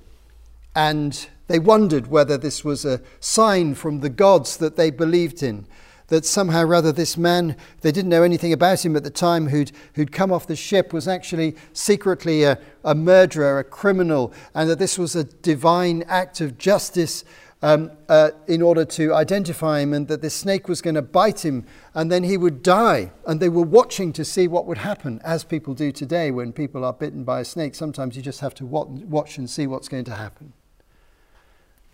And 0.76 1.28
they 1.48 1.60
wondered 1.60 2.08
whether 2.08 2.38
this 2.38 2.64
was 2.64 2.86
a 2.86 3.02
sign 3.20 3.76
from 3.76 4.00
the 4.00 4.10
gods 4.10 4.58
that 4.58 4.76
they 4.76 4.92
believed 4.92 5.44
in. 5.44 5.66
That 6.08 6.26
somehow, 6.26 6.64
rather, 6.64 6.92
this 6.92 7.18
man, 7.18 7.56
they 7.82 7.92
didn't 7.92 8.10
know 8.10 8.24
anything 8.24 8.52
about 8.52 8.84
him 8.84 8.96
at 8.96 9.04
the 9.04 9.12
time, 9.12 9.50
who'd, 9.50 9.72
who'd 9.94 10.12
come 10.12 10.32
off 10.32 10.48
the 10.48 10.56
ship, 10.56 10.92
was 10.92 11.08
actually 11.08 11.56
secretly 11.72 12.44
a, 12.44 12.58
a 12.84 12.96
murderer, 12.96 13.60
a 13.60 13.64
criminal, 13.64 14.34
and 14.56 14.68
that 14.70 14.80
this 14.80 14.98
was 14.98 15.16
a 15.16 15.24
divine 15.24 16.04
act 16.08 16.42
of 16.42 16.58
justice 16.58 17.24
um, 17.62 17.92
uh, 18.08 18.32
in 18.48 18.62
order 18.62 18.86
to 18.86 19.13
identify 19.13 19.82
him, 19.82 19.94
and 19.94 20.08
that 20.08 20.22
the 20.22 20.30
snake 20.30 20.70
was 20.70 20.82
going 20.82 20.96
to 20.96 21.01
bite 21.01 21.44
him 21.44 21.66
and 21.94 22.12
then 22.12 22.24
he 22.24 22.38
would 22.38 22.63
die. 22.63 23.12
And 23.25 23.39
they 23.39 23.50
were 23.50 23.66
watching 23.66 24.13
to 24.13 24.24
see 24.24 24.48
what 24.48 24.66
would 24.66 24.78
happen, 24.78 25.20
as 25.24 25.44
people 25.44 25.74
do 25.74 25.92
today 25.92 26.32
when 26.32 26.54
people 26.54 26.86
are 26.86 26.94
bitten 26.94 27.24
by 27.24 27.42
a 27.42 27.46
snake. 27.46 27.75
Sometimes 27.75 28.16
you 28.16 28.22
just 28.22 28.39
have 28.39 28.56
to 28.56 28.66
watch 28.66 29.38
and 29.38 29.50
see 29.50 29.68
what's 29.68 29.89
going 29.89 30.06
to 30.06 30.16
happen. 30.16 30.54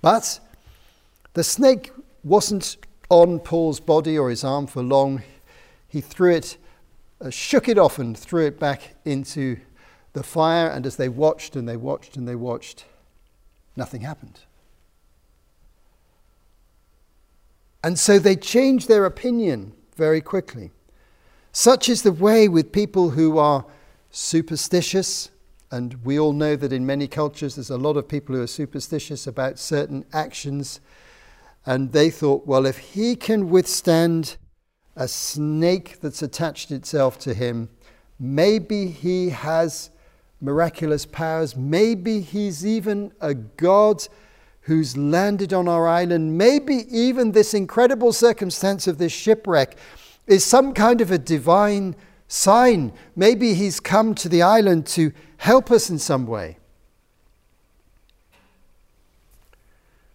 But 0.01 0.39
the 1.33 1.43
snake 1.43 1.91
wasn't 2.23 2.77
on 3.09 3.39
Paul's 3.39 3.79
body 3.79 4.17
or 4.17 4.29
his 4.29 4.43
arm 4.43 4.67
for 4.67 4.83
long. 4.83 5.23
He 5.87 6.01
threw 6.01 6.31
it, 6.31 6.57
uh, 7.21 7.31
shook 7.31 7.67
it 7.67 7.79
off, 7.79 7.97
and 7.97 8.15
threw 8.17 8.45
it 8.45 8.59
back 8.59 8.95
into 9.03 9.57
the 10.13 10.23
fire. 10.23 10.67
And 10.67 10.85
as 10.85 10.95
they 10.97 11.09
watched 11.09 11.55
and 11.55 11.67
they 11.67 11.77
watched 11.77 12.17
and 12.17 12.27
they 12.27 12.35
watched, 12.35 12.85
nothing 13.75 14.01
happened. 14.01 14.41
And 17.85 17.99
so 17.99 18.17
they 18.17 18.35
changed 18.35 18.87
their 18.87 19.05
opinion 19.05 19.71
very 19.95 20.19
quickly. 20.19 20.71
Such 21.51 21.87
is 21.87 22.01
the 22.01 22.11
way 22.11 22.47
with 22.47 22.71
people 22.71 23.11
who 23.11 23.37
are 23.37 23.63
superstitious, 24.09 25.29
and 25.69 26.03
we 26.03 26.17
all 26.17 26.33
know 26.33 26.55
that 26.55 26.73
in 26.73 26.87
many 26.87 27.07
cultures 27.07 27.53
there's 27.53 27.69
a 27.69 27.77
lot 27.77 27.95
of 27.95 28.07
people 28.07 28.35
who 28.35 28.41
are 28.41 28.47
superstitious 28.47 29.27
about 29.27 29.59
certain 29.59 30.03
actions. 30.11 30.81
And 31.67 31.91
they 31.91 32.09
thought, 32.09 32.47
well, 32.47 32.65
if 32.65 32.79
he 32.79 33.15
can 33.15 33.51
withstand 33.51 34.37
a 34.95 35.07
snake 35.07 35.99
that's 36.01 36.23
attached 36.23 36.71
itself 36.71 37.19
to 37.19 37.35
him, 37.35 37.69
maybe 38.19 38.87
he 38.87 39.29
has 39.29 39.91
miraculous 40.41 41.05
powers, 41.05 41.55
maybe 41.55 42.21
he's 42.21 42.65
even 42.65 43.13
a 43.21 43.35
god 43.35 44.07
who's 44.65 44.97
landed 44.97 45.53
on 45.53 45.67
our 45.67 45.87
island, 45.87 46.37
maybe 46.37 46.85
even 46.89 47.31
this 47.31 47.53
incredible 47.53 48.11
circumstance 48.11 48.87
of 48.87 48.97
this 48.97 49.11
shipwreck 49.11 49.77
is 50.25 50.43
some 50.43 50.73
kind 50.73 51.01
of 51.01 51.11
a 51.11 51.19
divine 51.19 51.95
sign. 52.27 52.91
Maybe 53.15 53.53
he's 53.53 53.79
come 53.79 54.15
to 54.15 54.27
the 54.27 54.41
island 54.41 54.87
to 54.87 55.11
help 55.37 55.69
us 55.69 55.91
in 55.91 55.99
some 55.99 56.25
way. 56.25 56.57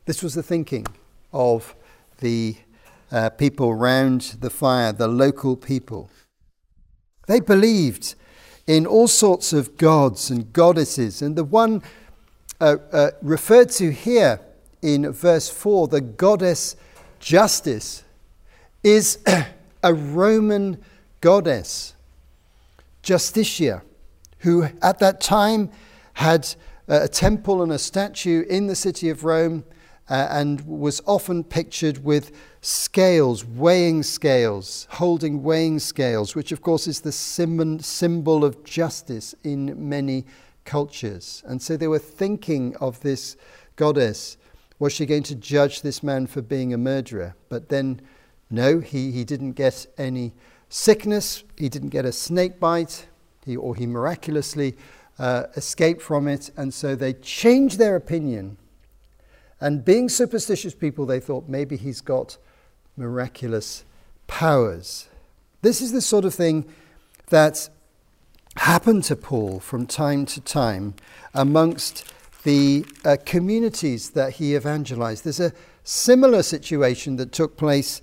This 0.06 0.20
was 0.20 0.34
the 0.34 0.42
thinking 0.42 0.86
of 1.32 1.76
the 2.18 2.56
uh, 3.12 3.30
people 3.30 3.72
round 3.74 4.38
the 4.40 4.50
fire, 4.50 4.92
the 4.92 5.06
local 5.06 5.56
people. 5.56 6.10
They 7.28 7.38
believed 7.38 8.16
in 8.66 8.84
all 8.84 9.06
sorts 9.06 9.52
of 9.52 9.76
gods 9.76 10.28
and 10.28 10.52
goddesses, 10.52 11.22
and 11.22 11.36
the 11.36 11.44
one 11.44 11.82
uh, 12.60 12.76
uh, 12.92 13.10
referred 13.22 13.70
to 13.70 13.90
here 13.90 14.40
in 14.82 15.10
verse 15.12 15.48
4, 15.48 15.88
the 15.88 16.00
goddess 16.00 16.76
Justice, 17.18 18.04
is 18.82 19.18
a 19.82 19.94
Roman 19.94 20.82
goddess, 21.20 21.94
Justitia, 23.02 23.82
who 24.38 24.68
at 24.82 24.98
that 24.98 25.20
time 25.20 25.70
had 26.14 26.54
a 26.88 27.08
temple 27.08 27.62
and 27.62 27.72
a 27.72 27.78
statue 27.78 28.42
in 28.48 28.66
the 28.66 28.74
city 28.74 29.10
of 29.10 29.24
Rome 29.24 29.64
uh, 30.08 30.26
and 30.30 30.60
was 30.62 31.00
often 31.06 31.44
pictured 31.44 32.04
with 32.04 32.32
scales, 32.62 33.44
weighing 33.44 34.02
scales, 34.02 34.88
holding 34.90 35.42
weighing 35.42 35.78
scales, 35.78 36.34
which 36.34 36.52
of 36.52 36.62
course 36.62 36.88
is 36.88 37.00
the 37.00 37.12
symbol 37.12 38.44
of 38.44 38.64
justice 38.64 39.34
in 39.44 39.88
many 39.88 40.24
cultures. 40.70 41.42
And 41.46 41.60
so 41.60 41.76
they 41.76 41.88
were 41.88 41.98
thinking 41.98 42.76
of 42.76 43.00
this 43.00 43.36
goddess. 43.74 44.36
Was 44.78 44.92
she 44.92 45.04
going 45.04 45.24
to 45.24 45.34
judge 45.34 45.82
this 45.82 46.00
man 46.00 46.28
for 46.28 46.42
being 46.42 46.72
a 46.72 46.78
murderer? 46.78 47.34
But 47.48 47.70
then, 47.70 48.00
no, 48.50 48.78
he, 48.78 49.10
he 49.10 49.24
didn't 49.24 49.54
get 49.54 49.88
any 49.98 50.32
sickness, 50.68 51.42
he 51.56 51.68
didn't 51.68 51.88
get 51.88 52.04
a 52.04 52.12
snake 52.12 52.60
bite, 52.60 53.08
he, 53.44 53.56
or 53.56 53.74
he 53.74 53.84
miraculously 53.84 54.76
uh, 55.18 55.46
escaped 55.56 56.00
from 56.00 56.28
it. 56.28 56.52
And 56.56 56.72
so 56.72 56.94
they 56.94 57.14
changed 57.14 57.80
their 57.80 57.96
opinion. 57.96 58.56
And 59.60 59.84
being 59.84 60.08
superstitious 60.08 60.74
people, 60.74 61.04
they 61.04 61.18
thought 61.18 61.48
maybe 61.48 61.76
he's 61.76 62.00
got 62.00 62.38
miraculous 62.96 63.84
powers. 64.28 65.08
This 65.62 65.82
is 65.82 65.90
the 65.90 66.00
sort 66.00 66.24
of 66.24 66.32
thing 66.32 66.64
that 67.30 67.68
happened 68.56 69.04
to 69.04 69.16
Paul 69.16 69.60
from 69.60 69.86
time 69.86 70.26
to 70.26 70.40
time 70.40 70.94
amongst 71.34 72.04
the 72.42 72.84
uh, 73.04 73.16
communities 73.24 74.10
that 74.10 74.34
he 74.34 74.54
evangelized. 74.54 75.24
There's 75.24 75.40
a 75.40 75.52
similar 75.84 76.42
situation 76.42 77.16
that 77.16 77.32
took 77.32 77.56
place 77.56 78.02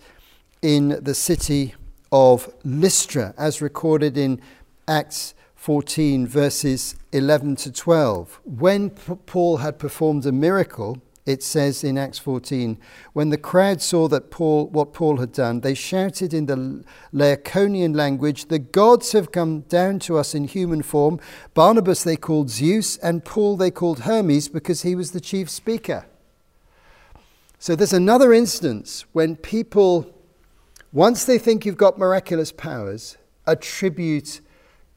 in 0.62 1.00
the 1.04 1.14
city 1.14 1.76
of 2.12 2.52
Lystra, 2.64 3.34
as 3.38 3.62
recorded 3.62 4.18
in 4.18 4.42
Acts 4.88 5.34
14, 5.56 6.26
verses 6.28 6.96
11 7.12 7.58
to 7.58 7.72
12. 7.72 8.40
When 8.46 8.90
Paul 8.92 9.58
had 9.58 9.80
performed 9.80 10.26
a 10.26 10.32
miracle, 10.32 11.02
it 11.28 11.44
says 11.44 11.84
in 11.84 11.98
Acts 11.98 12.18
14, 12.20 12.80
when 13.12 13.30
the 13.30 13.38
crowd 13.38 13.82
saw 13.82 14.08
that 14.08 14.32
Paul, 14.32 14.68
what 14.70 14.94
Paul 14.94 15.18
had 15.18 15.34
done, 15.34 15.60
they 15.60 15.74
shouted 15.74 16.34
in 16.34 16.46
the 16.46 16.86
Lycaonian 17.14 17.94
language, 17.94 18.46
The 18.46 18.60
gods 18.60 19.12
have 19.12 19.34
come 19.34 19.62
down 19.62 20.00
to 20.00 20.18
us 20.18 20.34
in 20.34 20.46
human 20.46 20.82
form. 20.82 21.20
Barnabas 21.54 22.04
they 22.04 22.16
called 22.16 22.50
Zeus, 22.50 22.96
and 22.98 23.26
Paul 23.26 23.58
they 23.58 23.70
called 23.70 24.00
Hermes 24.00 24.48
because 24.48 24.84
he 24.84 24.96
was 24.96 25.12
the 25.12 25.20
chief 25.20 25.50
speaker. 25.50 26.06
So 27.60 27.76
there's 27.76 27.92
another 27.92 28.32
instance 28.32 29.04
when 29.12 29.36
people, 29.36 30.16
once 30.94 31.26
they 31.26 31.38
think 31.38 31.66
you've 31.66 31.76
got 31.76 31.98
miraculous 31.98 32.54
powers, 32.54 33.18
attribute 33.46 34.40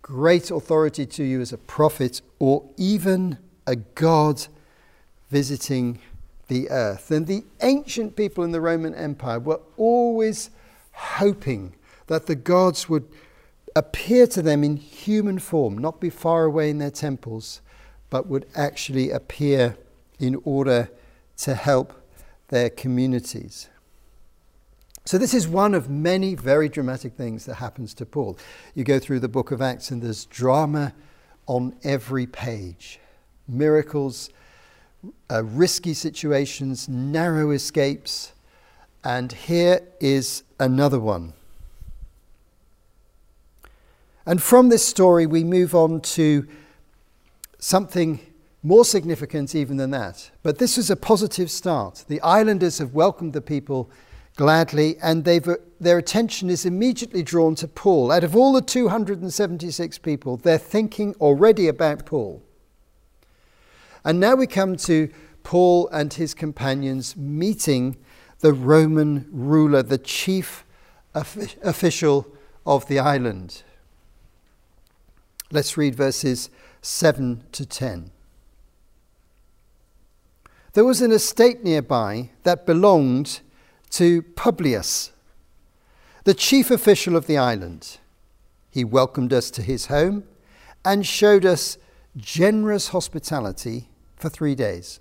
great 0.00 0.52
authority 0.52 1.06
to 1.06 1.24
you 1.24 1.40
as 1.40 1.52
a 1.52 1.58
prophet 1.58 2.22
or 2.38 2.70
even 2.76 3.38
a 3.66 3.74
god 3.74 4.46
visiting 5.28 6.00
the 6.50 6.68
earth. 6.68 7.10
And 7.10 7.26
the 7.26 7.44
ancient 7.62 8.16
people 8.16 8.44
in 8.44 8.50
the 8.52 8.60
Roman 8.60 8.94
Empire 8.94 9.38
were 9.38 9.60
always 9.78 10.50
hoping 10.92 11.74
that 12.08 12.26
the 12.26 12.34
gods 12.34 12.88
would 12.90 13.08
appear 13.74 14.26
to 14.26 14.42
them 14.42 14.62
in 14.62 14.76
human 14.76 15.38
form, 15.38 15.78
not 15.78 16.00
be 16.00 16.10
far 16.10 16.44
away 16.44 16.68
in 16.68 16.78
their 16.78 16.90
temples, 16.90 17.62
but 18.10 18.26
would 18.26 18.44
actually 18.54 19.10
appear 19.10 19.78
in 20.18 20.36
order 20.44 20.90
to 21.38 21.54
help 21.54 21.94
their 22.48 22.68
communities. 22.68 23.68
So, 25.06 25.16
this 25.16 25.32
is 25.32 25.48
one 25.48 25.72
of 25.72 25.88
many 25.88 26.34
very 26.34 26.68
dramatic 26.68 27.14
things 27.14 27.46
that 27.46 27.54
happens 27.54 27.94
to 27.94 28.04
Paul. 28.04 28.36
You 28.74 28.84
go 28.84 28.98
through 28.98 29.20
the 29.20 29.28
book 29.28 29.50
of 29.50 29.62
Acts, 29.62 29.90
and 29.90 30.02
there's 30.02 30.26
drama 30.26 30.92
on 31.46 31.74
every 31.84 32.26
page 32.26 32.98
miracles, 33.48 34.30
uh, 35.30 35.44
risky 35.44 35.94
situations, 35.94 36.88
narrow 36.88 37.50
escapes, 37.50 38.32
and 39.02 39.32
here 39.32 39.80
is 40.00 40.42
another 40.58 41.00
one. 41.00 41.32
And 44.26 44.42
from 44.42 44.68
this 44.68 44.84
story, 44.84 45.26
we 45.26 45.44
move 45.44 45.74
on 45.74 46.00
to 46.02 46.46
something 47.58 48.20
more 48.62 48.84
significant 48.84 49.54
even 49.54 49.76
than 49.76 49.90
that. 49.90 50.30
But 50.42 50.58
this 50.58 50.76
was 50.76 50.90
a 50.90 50.96
positive 50.96 51.50
start. 51.50 52.04
The 52.08 52.20
islanders 52.20 52.78
have 52.78 52.94
welcomed 52.94 53.32
the 53.32 53.40
people 53.40 53.90
gladly, 54.36 54.96
and 55.02 55.24
their 55.24 55.98
attention 55.98 56.50
is 56.50 56.64
immediately 56.64 57.22
drawn 57.22 57.54
to 57.56 57.68
Paul. 57.68 58.12
Out 58.12 58.24
of 58.24 58.36
all 58.36 58.52
the 58.52 58.62
276 58.62 59.98
people, 59.98 60.36
they're 60.36 60.58
thinking 60.58 61.14
already 61.20 61.68
about 61.68 62.06
Paul. 62.06 62.42
And 64.04 64.18
now 64.20 64.34
we 64.34 64.46
come 64.46 64.76
to 64.76 65.10
Paul 65.42 65.88
and 65.88 66.12
his 66.12 66.34
companions 66.34 67.16
meeting 67.16 67.96
the 68.40 68.52
Roman 68.52 69.26
ruler, 69.30 69.82
the 69.82 69.98
chief 69.98 70.64
official 71.14 72.26
of 72.66 72.86
the 72.86 72.98
island. 72.98 73.62
Let's 75.50 75.76
read 75.76 75.94
verses 75.94 76.50
7 76.82 77.44
to 77.52 77.66
10. 77.66 78.10
There 80.72 80.84
was 80.84 81.02
an 81.02 81.10
estate 81.10 81.64
nearby 81.64 82.30
that 82.44 82.64
belonged 82.64 83.40
to 83.90 84.22
Publius, 84.22 85.10
the 86.24 86.34
chief 86.34 86.70
official 86.70 87.16
of 87.16 87.26
the 87.26 87.36
island. 87.36 87.98
He 88.70 88.84
welcomed 88.84 89.32
us 89.32 89.50
to 89.50 89.62
his 89.62 89.86
home 89.86 90.24
and 90.84 91.04
showed 91.04 91.44
us 91.44 91.76
generous 92.16 92.88
hospitality 92.88 93.89
for 94.20 94.28
three 94.28 94.54
days. 94.54 95.00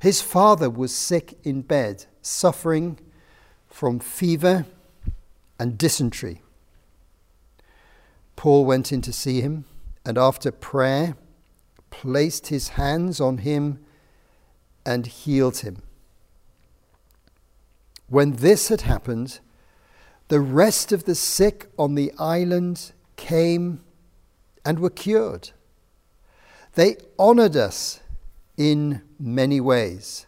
His 0.00 0.22
father 0.22 0.70
was 0.70 0.94
sick 0.94 1.36
in 1.42 1.62
bed, 1.62 2.06
suffering 2.22 2.98
from 3.66 3.98
fever 3.98 4.66
and 5.58 5.76
dysentery. 5.76 6.42
Paul 8.36 8.64
went 8.64 8.92
in 8.92 9.02
to 9.02 9.12
see 9.12 9.40
him 9.40 9.64
and 10.06 10.16
after 10.16 10.52
prayer 10.52 11.16
placed 11.90 12.46
his 12.46 12.70
hands 12.70 13.20
on 13.20 13.38
him 13.38 13.80
and 14.86 15.06
healed 15.06 15.58
him. 15.58 15.82
When 18.08 18.36
this 18.36 18.68
had 18.68 18.82
happened, 18.82 19.40
the 20.28 20.40
rest 20.40 20.92
of 20.92 21.04
the 21.04 21.16
sick 21.16 21.68
on 21.78 21.94
the 21.96 22.12
island 22.18 22.92
came 23.16 23.80
and 24.64 24.78
were 24.78 24.90
cured. 24.90 25.50
They 26.78 26.96
honored 27.18 27.56
us 27.56 27.98
in 28.56 29.02
many 29.18 29.60
ways. 29.60 30.26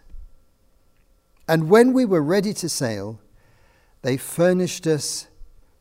And 1.47 1.71
when 1.71 1.92
we 1.92 2.04
were 2.04 2.21
ready 2.21 2.52
to 2.54 2.69
sail, 2.69 3.21
they 4.02 4.16
furnished 4.16 4.85
us 4.85 5.28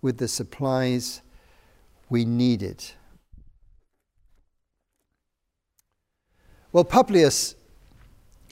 with 0.04 0.20
the 0.20 0.28
supplies 0.28 1.24
we 2.08 2.24
needed. 2.24 2.86
Well, 6.72 6.84
Publius 6.84 7.56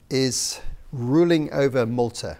is 0.09 0.59
ruling 0.91 1.53
over 1.53 1.85
Malta. 1.85 2.39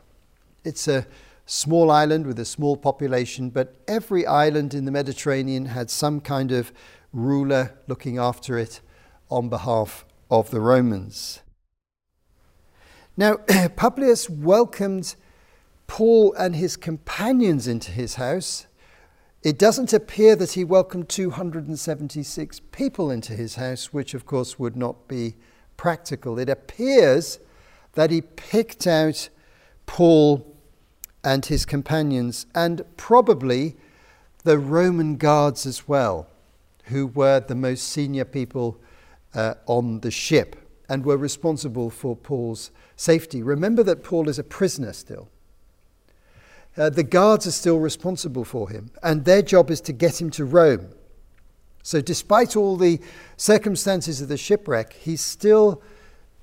It's 0.64 0.88
a 0.88 1.06
small 1.46 1.92
island 1.92 2.26
with 2.26 2.40
a 2.40 2.46
small 2.46 2.78
population, 2.78 3.52
but 3.52 3.76
every 3.88 4.26
island 4.26 4.74
in 4.74 4.86
the 4.86 4.92
Mediterranean 4.92 5.68
had 5.68 5.92
some 5.92 6.20
kind 6.20 6.52
of 6.52 6.72
ruler 7.14 7.78
looking 7.86 8.18
after 8.18 8.58
it 8.58 8.82
on 9.30 9.50
behalf 9.50 10.06
of 10.30 10.52
the 10.52 10.60
Romans. 10.60 11.42
Now, 13.16 13.38
Publius 13.76 14.30
welcomed 14.30 15.16
Paul 15.88 16.34
and 16.34 16.56
his 16.56 16.78
companions 16.78 17.68
into 17.68 17.92
his 17.92 18.16
house. 18.16 18.68
It 19.42 19.58
doesn't 19.58 19.94
appear 19.94 20.36
that 20.36 20.52
he 20.52 20.64
welcomed 20.64 21.10
276 21.10 22.60
people 22.72 23.10
into 23.10 23.34
his 23.34 23.56
house, 23.56 23.94
which 23.94 24.14
of 24.14 24.26
course 24.26 24.60
would 24.60 24.76
not 24.76 25.08
be 25.08 25.36
practical. 25.78 26.38
It 26.38 26.50
appears 26.50 27.40
that 27.94 28.12
he 28.12 28.22
picked 28.22 28.86
out 28.86 29.30
Paul 29.86 30.56
and 31.24 31.46
his 31.46 31.66
companions, 31.66 32.46
and 32.54 32.84
probably 32.96 33.76
the 34.44 34.60
Roman 34.60 35.18
guards 35.18 35.66
as 35.66 35.88
well, 35.88 36.28
who 36.86 37.08
were 37.08 37.40
the 37.40 37.56
most 37.56 37.88
senior 37.88 38.26
people 38.26 38.80
uh, 39.34 39.56
on 39.66 40.00
the 40.02 40.12
ship 40.12 40.56
and 40.90 41.06
were 41.06 41.18
responsible 41.18 41.90
for 41.90 42.16
Paul's 42.16 42.72
safety. 42.96 43.44
Remember 43.44 43.84
that 43.84 44.04
Paul 44.04 44.30
is 44.30 44.40
a 44.40 44.44
prisoner 44.44 44.94
still. 44.94 45.30
Uh, 46.78 46.90
the 46.90 47.04
guards 47.04 47.48
are 47.48 47.52
still 47.52 47.80
responsible 47.80 48.46
for 48.46 48.70
him, 48.70 48.92
and 49.02 49.26
their 49.26 49.42
job 49.42 49.72
is 49.72 49.82
to 49.82 49.94
get 49.94 50.22
him 50.22 50.30
to 50.32 50.46
Rome. 50.46 50.90
So, 51.82 52.02
despite 52.02 52.56
all 52.56 52.78
the 52.78 53.00
circumstances 53.36 54.22
of 54.22 54.28
the 54.28 54.38
shipwreck, 54.38 54.94
he's 54.94 55.22
still 55.22 55.82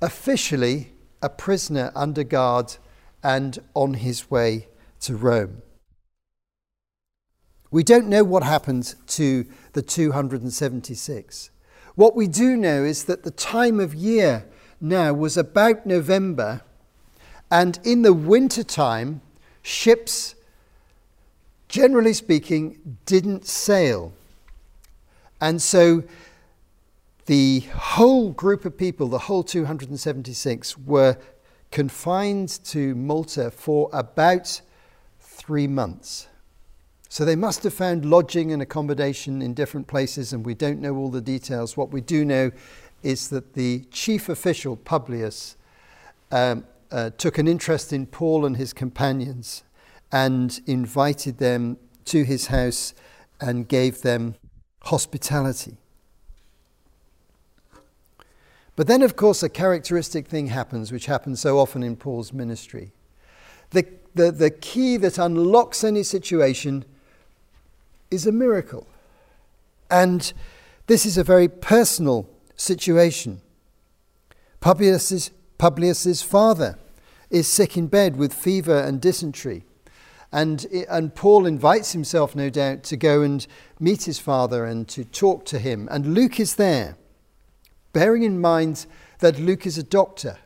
officially 0.01 0.93
a 1.23 1.29
prisoner 1.29 1.93
under 1.95 2.25
guard 2.25 2.77
and 3.23 3.59
on 3.75 3.95
his 3.95 4.31
way 4.31 4.69
to 5.01 5.17
Rome. 5.17 5.63
We 7.71 7.83
don't 7.83 8.09
know 8.09 8.25
what 8.25 8.43
happened 8.43 8.95
to 9.09 9.47
the 9.73 9.83
276. 9.83 11.51
What 11.95 12.17
we 12.17 12.27
do 12.27 12.57
know 12.57 12.83
is 12.83 13.05
that 13.05 13.23
the 13.23 13.31
time 13.31 13.79
of 13.79 13.95
year 13.95 14.47
now 14.81 15.13
was 15.13 15.37
about 15.37 15.87
November, 15.87 16.63
and 17.51 17.79
in 17.85 18.03
the 18.03 18.13
winter 18.13 18.65
time, 18.65 19.21
ships, 19.63 20.35
generally 21.69 22.13
speaking, 22.13 22.99
didn't 23.07 23.47
sail. 23.47 24.13
And 25.41 25.63
so 25.63 26.03
the 27.27 27.61
whole 27.61 28.33
group 28.33 28.65
of 28.65 28.77
people, 28.77 29.09
the 29.09 29.19
whole 29.19 29.45
276, 29.45 30.77
were 30.79 31.17
confined 31.71 32.49
to 32.65 32.95
Malta 32.95 33.51
for 33.51 33.89
about 33.93 34.61
three 35.21 35.69
months. 35.69 36.29
So 37.15 37.25
they 37.25 37.37
must 37.37 37.63
have 37.63 37.73
found 37.73 38.05
lodging 38.05 38.51
and 38.51 38.61
accommodation 38.61 39.41
in 39.41 39.55
different 39.55 39.87
places, 39.87 40.33
and 40.33 40.45
we 40.45 40.55
don't 40.55 40.81
know 40.81 40.97
all 40.97 41.11
the 41.11 41.21
details. 41.21 41.77
What 41.77 41.93
we 41.93 42.01
do 42.01 42.25
know 42.25 42.51
is 43.05 43.29
that 43.29 43.55
the 43.55 43.85
chief 43.93 44.29
official, 44.29 44.77
Publius, 44.77 45.55
um, 46.33 46.65
uh, 46.91 47.11
took 47.17 47.39
an 47.39 47.47
interest 47.47 47.93
in 47.93 48.07
Paul 48.07 48.45
and 48.45 48.57
his 48.57 48.73
companions 48.73 49.63
and 50.11 50.61
invited 50.67 51.39
them 51.39 51.77
to 52.07 52.25
his 52.25 52.49
house 52.49 52.95
and 53.41 53.69
gave 53.69 54.03
them 54.03 54.35
hospitality. 54.83 55.77
But 58.75 58.89
then, 58.89 59.03
of 59.03 59.15
course, 59.15 59.45
a 59.45 59.49
characteristic 59.49 60.27
thing 60.27 60.49
happens, 60.49 60.91
which 60.91 61.07
happens 61.07 61.39
so 61.39 61.61
often 61.61 61.85
in 61.85 61.95
Paul's 61.95 62.33
ministry. 62.33 62.91
The, 63.71 63.87
the, 64.17 64.33
the 64.33 64.51
key 64.51 64.97
that 64.97 65.17
unlocks 65.17 65.85
any 65.85 66.03
situation 66.03 66.85
is 68.15 68.27
a 68.27 68.33
miracle. 68.33 68.87
And 69.91 70.33
this 70.87 71.05
is 71.05 71.19
a 71.19 71.25
very 71.25 71.49
personal 71.49 72.29
situation. 72.57 73.41
Publius's, 74.61 75.31
Publius's 75.59 76.23
father 76.23 76.79
is 77.31 77.47
sick 77.47 77.77
in 77.77 77.89
bed 77.89 78.17
with 78.17 78.33
fever 78.33 78.79
and 78.79 79.01
dysentery. 79.01 79.65
And, 80.33 80.65
and 80.89 81.15
Paul 81.15 81.47
invites 81.47 81.93
himself, 81.93 82.35
no 82.35 82.51
doubt, 82.51 82.83
to 82.85 82.97
go 82.97 83.23
and 83.23 83.47
meet 83.79 84.05
his 84.05 84.19
father 84.19 84.65
and 84.65 84.89
to 84.89 85.05
talk 85.05 85.45
to 85.47 85.59
him. 85.59 85.89
And 85.91 86.15
Luke 86.15 86.41
is 86.41 86.57
there, 86.57 86.97
bearing 87.93 88.23
in 88.23 88.41
mind 88.41 88.87
that 89.21 89.39
Luke 89.39 89.67
is 89.67 89.79
a 89.79 89.83
doctor. 89.83 90.39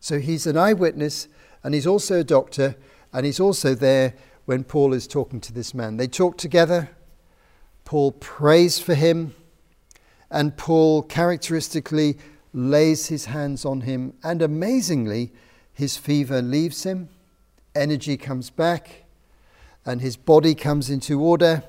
So 0.00 0.18
he's 0.18 0.46
an 0.46 0.56
eyewitness 0.56 1.28
and 1.62 1.74
he's 1.74 1.86
also 1.86 2.20
a 2.20 2.24
doctor, 2.24 2.76
and 3.12 3.24
he's 3.24 3.38
also 3.38 3.74
there 3.74 4.14
when 4.44 4.64
Paul 4.64 4.92
is 4.92 5.06
talking 5.06 5.40
to 5.40 5.52
this 5.52 5.74
man. 5.74 5.96
They 5.96 6.08
talk 6.08 6.38
together. 6.38 6.90
Paul 7.84 8.12
prays 8.12 8.78
for 8.78 8.94
him, 8.94 9.34
and 10.30 10.56
Paul 10.56 11.02
characteristically 11.02 12.18
lays 12.52 13.08
his 13.08 13.26
hands 13.26 13.64
on 13.64 13.82
him, 13.82 14.14
and 14.22 14.42
amazingly, 14.42 15.32
his 15.72 15.96
fever 15.96 16.42
leaves 16.42 16.84
him 16.84 17.08
energy 17.74 18.16
comes 18.16 18.50
back, 18.50 19.04
and 19.84 20.00
his 20.00 20.16
body 20.16 20.54
comes 20.54 20.90
into 20.90 21.20
order, 21.20 21.62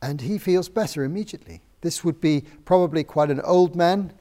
and 0.00 0.20
he 0.20 0.38
feels 0.38 0.68
better 0.68 1.04
immediately. 1.04 1.60
This 1.80 2.04
would 2.04 2.20
be 2.20 2.44
probably 2.64 3.04
quite 3.04 3.30
an 3.30 3.40
old 3.42 3.76
man. 3.76 4.12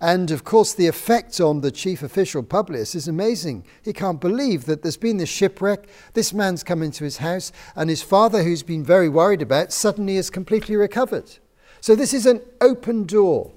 And 0.00 0.30
of 0.30 0.44
course, 0.44 0.74
the 0.74 0.86
effect 0.86 1.40
on 1.40 1.60
the 1.60 1.70
chief 1.70 2.02
official, 2.02 2.42
Publius, 2.42 2.94
is 2.94 3.08
amazing. 3.08 3.64
He 3.82 3.92
can't 3.92 4.20
believe 4.20 4.66
that 4.66 4.82
there's 4.82 4.96
been 4.96 5.18
this 5.18 5.28
shipwreck. 5.28 5.86
This 6.14 6.32
man's 6.32 6.64
come 6.64 6.82
into 6.82 7.04
his 7.04 7.18
house, 7.18 7.52
and 7.76 7.88
his 7.88 8.02
father, 8.02 8.42
who's 8.42 8.62
been 8.62 8.84
very 8.84 9.08
worried 9.08 9.40
about, 9.40 9.72
suddenly 9.72 10.16
is 10.16 10.30
completely 10.30 10.76
recovered. 10.76 11.38
So, 11.80 11.94
this 11.94 12.12
is 12.12 12.26
an 12.26 12.40
open 12.60 13.04
door 13.04 13.52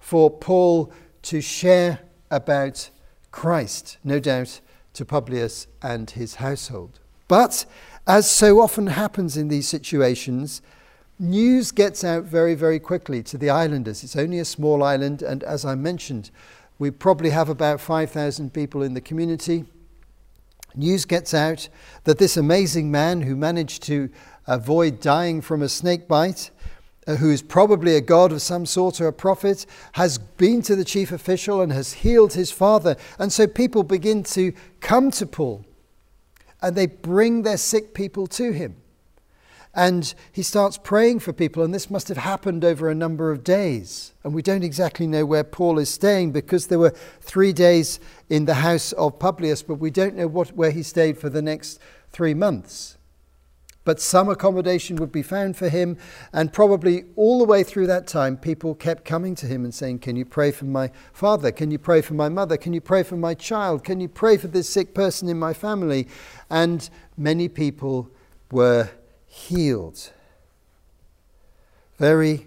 for 0.00 0.30
Paul 0.30 0.92
to 1.22 1.40
share 1.40 2.00
about 2.30 2.90
Christ, 3.30 3.98
no 4.02 4.18
doubt 4.18 4.60
to 4.94 5.04
Publius 5.04 5.66
and 5.82 6.10
his 6.10 6.36
household. 6.36 7.00
But, 7.28 7.66
as 8.06 8.30
so 8.30 8.60
often 8.60 8.88
happens 8.88 9.36
in 9.36 9.48
these 9.48 9.68
situations, 9.68 10.62
news 11.18 11.72
gets 11.72 12.04
out 12.04 12.24
very, 12.24 12.54
very 12.54 12.78
quickly 12.78 13.22
to 13.24 13.38
the 13.38 13.50
islanders. 13.50 14.04
It's 14.04 14.16
only 14.16 14.38
a 14.38 14.44
small 14.44 14.82
island, 14.82 15.22
and 15.22 15.42
as 15.42 15.64
I 15.64 15.74
mentioned, 15.74 16.30
we 16.78 16.90
probably 16.90 17.30
have 17.30 17.48
about 17.48 17.80
5,000 17.80 18.52
people 18.52 18.82
in 18.82 18.94
the 18.94 19.00
community. 19.00 19.64
News 20.74 21.06
gets 21.06 21.32
out 21.32 21.68
that 22.04 22.18
this 22.18 22.36
amazing 22.36 22.90
man 22.90 23.22
who 23.22 23.34
managed 23.34 23.82
to 23.84 24.10
avoid 24.46 25.00
dying 25.00 25.40
from 25.40 25.62
a 25.62 25.68
snake 25.68 26.06
bite, 26.06 26.50
uh, 27.06 27.16
who 27.16 27.30
is 27.30 27.40
probably 27.40 27.96
a 27.96 28.00
god 28.00 28.30
of 28.30 28.42
some 28.42 28.66
sort 28.66 29.00
or 29.00 29.06
a 29.06 29.12
prophet, 29.12 29.64
has 29.92 30.18
been 30.18 30.60
to 30.62 30.76
the 30.76 30.84
chief 30.84 31.12
official 31.12 31.62
and 31.62 31.72
has 31.72 31.94
healed 31.94 32.34
his 32.34 32.50
father. 32.50 32.96
And 33.18 33.32
so 33.32 33.46
people 33.46 33.84
begin 33.84 34.22
to 34.24 34.52
come 34.80 35.10
to 35.12 35.26
Paul 35.26 35.64
and 36.60 36.76
they 36.76 36.86
bring 36.86 37.42
their 37.42 37.56
sick 37.56 37.94
people 37.94 38.26
to 38.26 38.52
him. 38.52 38.76
And 39.76 40.14
he 40.32 40.42
starts 40.42 40.78
praying 40.78 41.20
for 41.20 41.34
people, 41.34 41.62
and 41.62 41.74
this 41.74 41.90
must 41.90 42.08
have 42.08 42.16
happened 42.16 42.64
over 42.64 42.88
a 42.88 42.94
number 42.94 43.30
of 43.30 43.44
days. 43.44 44.14
And 44.24 44.32
we 44.32 44.40
don't 44.40 44.64
exactly 44.64 45.06
know 45.06 45.26
where 45.26 45.44
Paul 45.44 45.78
is 45.78 45.90
staying 45.90 46.32
because 46.32 46.68
there 46.68 46.78
were 46.78 46.94
three 47.20 47.52
days 47.52 48.00
in 48.30 48.46
the 48.46 48.54
house 48.54 48.92
of 48.92 49.18
Publius, 49.18 49.62
but 49.62 49.74
we 49.74 49.90
don't 49.90 50.16
know 50.16 50.28
what, 50.28 50.56
where 50.56 50.70
he 50.70 50.82
stayed 50.82 51.18
for 51.18 51.28
the 51.28 51.42
next 51.42 51.78
three 52.10 52.32
months. 52.32 52.96
But 53.84 54.00
some 54.00 54.30
accommodation 54.30 54.96
would 54.96 55.12
be 55.12 55.22
found 55.22 55.58
for 55.58 55.68
him, 55.68 55.98
and 56.32 56.54
probably 56.54 57.04
all 57.14 57.38
the 57.38 57.44
way 57.44 57.62
through 57.62 57.86
that 57.88 58.06
time, 58.06 58.38
people 58.38 58.74
kept 58.74 59.04
coming 59.04 59.34
to 59.36 59.46
him 59.46 59.62
and 59.62 59.74
saying, 59.74 59.98
Can 59.98 60.16
you 60.16 60.24
pray 60.24 60.52
for 60.52 60.64
my 60.64 60.90
father? 61.12 61.52
Can 61.52 61.70
you 61.70 61.78
pray 61.78 62.00
for 62.00 62.14
my 62.14 62.30
mother? 62.30 62.56
Can 62.56 62.72
you 62.72 62.80
pray 62.80 63.02
for 63.02 63.16
my 63.18 63.34
child? 63.34 63.84
Can 63.84 64.00
you 64.00 64.08
pray 64.08 64.38
for 64.38 64.48
this 64.48 64.70
sick 64.70 64.94
person 64.94 65.28
in 65.28 65.38
my 65.38 65.52
family? 65.52 66.08
And 66.48 66.88
many 67.18 67.48
people 67.48 68.10
were 68.50 68.88
healed. 69.36 70.10
Very 71.98 72.46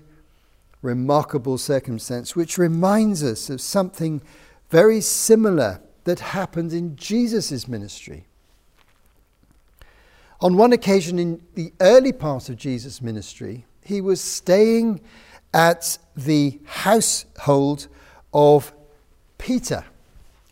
remarkable 0.82 1.58
circumstance, 1.58 2.36
which 2.36 2.58
reminds 2.58 3.24
us 3.24 3.50
of 3.50 3.62
something 3.62 4.22
very 4.70 5.02
similar 5.02 5.82
that 6.04 6.20
happened 6.20 6.74
in 6.74 6.96
Jesus' 6.96 7.68
ministry. 7.68 8.26
On 10.42 10.58
one 10.58 10.74
occasion 10.74 11.20
in 11.20 11.42
the 11.56 11.74
early 11.80 12.12
part 12.12 12.50
of 12.50 12.58
Jesus' 12.58 13.02
ministry, 13.02 13.66
he 13.84 14.02
was 14.02 14.22
staying 14.22 15.02
at 15.54 15.98
the 16.16 16.60
household 16.66 17.88
of 18.34 18.74
Peter, 19.38 19.86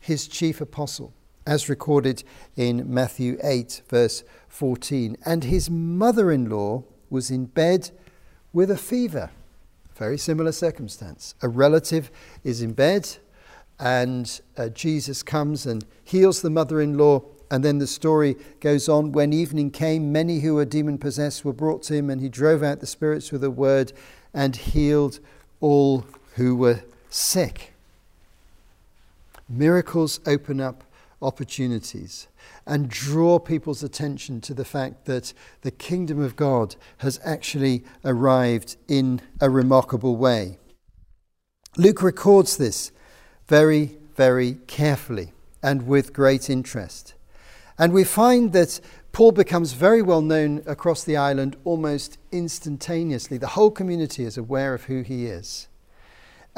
his 0.02 0.28
chief 0.28 0.62
apostle, 0.62 1.14
as 1.48 1.70
recorded 1.70 2.24
in 2.58 2.94
Matthew 2.94 3.40
8, 3.42 3.82
verse 3.88 4.24
14. 4.50 5.18
And 5.26 5.46
his 5.46 5.70
mother 5.70 6.30
in 6.32 6.50
law 6.50 6.84
was 7.10 7.32
in 7.32 7.46
bed 7.46 7.90
with 8.52 8.70
a 8.70 8.78
fever. 8.78 9.32
Very 9.96 10.18
similar 10.18 10.52
circumstance. 10.52 11.34
A 11.42 11.48
relative 11.48 12.12
is 12.44 12.62
in 12.62 12.74
bed, 12.74 13.18
and 13.80 14.40
uh, 14.58 14.68
Jesus 14.70 15.24
comes 15.24 15.66
and 15.66 15.86
heals 16.04 16.42
the 16.42 16.50
mother 16.50 16.82
in 16.82 16.98
law. 16.98 17.24
And 17.50 17.64
then 17.64 17.78
the 17.78 17.88
story 17.88 18.36
goes 18.60 18.90
on. 18.90 19.14
When 19.14 19.32
evening 19.32 19.72
came, 19.72 20.12
many 20.12 20.42
who 20.42 20.56
were 20.56 20.66
demon 20.66 20.98
possessed 20.98 21.46
were 21.46 21.54
brought 21.54 21.82
to 21.84 21.94
him, 21.94 22.10
and 22.10 22.20
he 22.22 22.28
drove 22.28 22.62
out 22.62 22.82
the 22.82 22.86
spirits 22.86 23.32
with 23.32 23.44
a 23.44 23.50
word 23.50 23.94
and 24.34 24.56
healed 24.56 25.20
all 25.62 26.06
who 26.36 26.58
were 26.58 26.82
sick. 27.10 27.74
Miracles 29.48 30.20
open 30.26 30.60
up 30.60 30.84
opportunities 31.22 32.28
and 32.66 32.90
draw 32.90 33.40
people's 33.40 33.84
attention 33.84 34.42
to 34.42 34.54
the 34.54 34.66
fact 34.66 35.06
that 35.06 35.34
the 35.62 35.72
kingdom 35.72 36.20
of 36.20 36.36
God 36.36 36.76
has 36.98 37.20
actually 37.24 37.84
arrived 38.06 38.78
in 38.88 39.22
a 39.42 39.50
remarkable 39.50 40.16
way. 40.16 40.58
Luke 41.78 42.02
records 42.02 42.58
this 42.58 42.92
very, 43.48 43.98
very 44.16 44.60
carefully 44.68 45.34
and 45.64 45.88
with 45.88 46.14
great 46.14 46.50
interest. 46.50 47.14
And 47.78 47.94
we 47.94 48.04
find 48.04 48.54
that 48.54 48.80
Paul 49.12 49.32
becomes 49.32 49.74
very 49.74 50.02
well 50.02 50.22
known 50.22 50.64
across 50.66 51.04
the 51.04 51.18
island 51.18 51.56
almost 51.64 52.18
instantaneously. 52.32 53.38
The 53.38 53.48
whole 53.48 53.72
community 53.72 54.24
is 54.26 54.38
aware 54.38 54.74
of 54.74 54.86
who 54.86 55.02
he 55.02 55.26
is. 55.26 55.68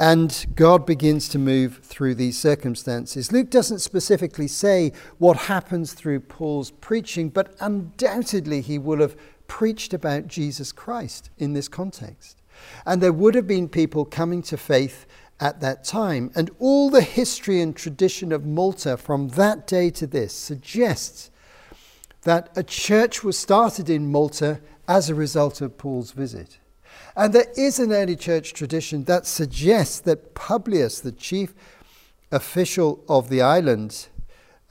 And 0.00 0.46
God 0.54 0.86
begins 0.86 1.28
to 1.28 1.38
move 1.38 1.80
through 1.82 2.14
these 2.14 2.38
circumstances. 2.38 3.32
Luke 3.32 3.50
doesn't 3.50 3.80
specifically 3.80 4.48
say 4.48 4.92
what 5.18 5.36
happens 5.36 5.92
through 5.92 6.20
Paul's 6.20 6.70
preaching, 6.70 7.28
but 7.28 7.54
undoubtedly 7.60 8.62
he 8.62 8.78
will 8.78 9.00
have 9.00 9.14
preached 9.46 9.92
about 9.92 10.26
Jesus 10.26 10.72
Christ 10.72 11.28
in 11.36 11.52
this 11.52 11.68
context. 11.68 12.40
And 12.86 13.02
there 13.02 13.12
would 13.12 13.34
have 13.34 13.46
been 13.46 13.68
people 13.68 14.06
coming 14.06 14.40
to 14.44 14.56
faith 14.56 15.04
at 15.38 15.60
that 15.60 15.84
time. 15.84 16.30
And 16.34 16.50
all 16.58 16.88
the 16.88 17.02
history 17.02 17.60
and 17.60 17.76
tradition 17.76 18.32
of 18.32 18.46
Malta 18.46 18.96
from 18.96 19.28
that 19.28 19.66
day 19.66 19.90
to 19.90 20.06
this 20.06 20.32
suggests 20.32 21.30
that 22.22 22.48
a 22.56 22.62
church 22.62 23.22
was 23.22 23.36
started 23.36 23.90
in 23.90 24.10
Malta 24.10 24.62
as 24.88 25.10
a 25.10 25.14
result 25.14 25.60
of 25.60 25.76
Paul's 25.76 26.12
visit. 26.12 26.58
And 27.16 27.32
there 27.32 27.46
is 27.56 27.78
an 27.78 27.92
early 27.92 28.16
church 28.16 28.52
tradition 28.52 29.04
that 29.04 29.26
suggests 29.26 30.00
that 30.00 30.34
Publius, 30.34 31.00
the 31.00 31.12
chief 31.12 31.54
official 32.30 33.04
of 33.08 33.28
the 33.28 33.42
island, 33.42 34.08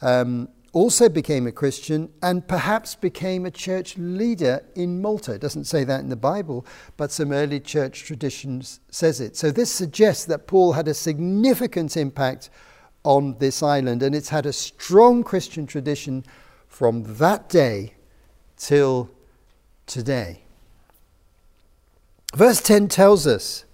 um, 0.01 0.49
also 0.71 1.09
became 1.09 1.47
a 1.47 1.51
Christian 1.51 2.09
and 2.21 2.47
perhaps 2.47 2.95
became 2.95 3.45
a 3.45 3.51
church 3.51 3.97
leader 3.97 4.63
in 4.75 5.01
Malta. 5.01 5.33
It 5.33 5.41
doesn't 5.41 5.65
say 5.65 5.83
that 5.83 6.01
in 6.01 6.09
the 6.09 6.15
Bible, 6.15 6.65
but 6.95 7.11
some 7.11 7.31
early 7.31 7.59
church 7.59 8.03
traditions 8.03 8.79
says 8.89 9.19
it. 9.19 9.35
So 9.35 9.51
this 9.51 9.71
suggests 9.71 10.25
that 10.25 10.47
Paul 10.47 10.73
had 10.73 10.87
a 10.87 10.93
significant 10.93 11.97
impact 11.97 12.49
on 13.03 13.37
this 13.39 13.63
island 13.63 14.03
and 14.03 14.13
it's 14.13 14.29
had 14.29 14.45
a 14.45 14.53
strong 14.53 15.23
Christian 15.23 15.65
tradition 15.65 16.23
from 16.67 17.03
that 17.17 17.49
day 17.49 17.93
till 18.57 19.09
today. 19.87 20.43
Verse 22.35 22.61
10 22.61 22.87
tells 22.89 23.25
us 23.25 23.65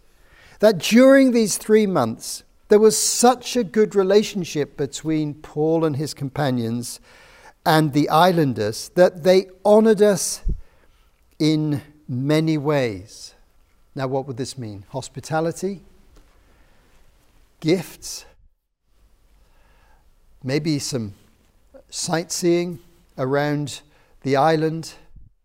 that 0.59 0.79
during 0.79 1.31
these 1.31 1.57
three 1.57 1.85
months, 1.85 2.43
there 2.69 2.79
was 2.79 2.97
such 2.97 3.55
a 3.55 3.63
good 3.63 3.95
relationship 3.95 4.77
between 4.77 5.33
Paul 5.35 5.85
and 5.85 5.97
his 5.97 6.13
companions 6.13 6.99
and 7.65 7.93
the 7.93 8.09
islanders 8.09 8.89
that 8.95 9.23
they 9.23 9.47
honored 9.63 10.01
us 10.01 10.41
in 11.37 11.81
many 12.07 12.57
ways. 12.57 13.33
Now, 13.93 14.07
what 14.07 14.27
would 14.27 14.37
this 14.37 14.57
mean? 14.57 14.85
Hospitality, 14.89 15.81
gifts, 17.59 18.25
maybe 20.43 20.79
some 20.79 21.13
sightseeing 21.89 22.79
around 23.17 23.81
the 24.21 24.35
island. 24.35 24.93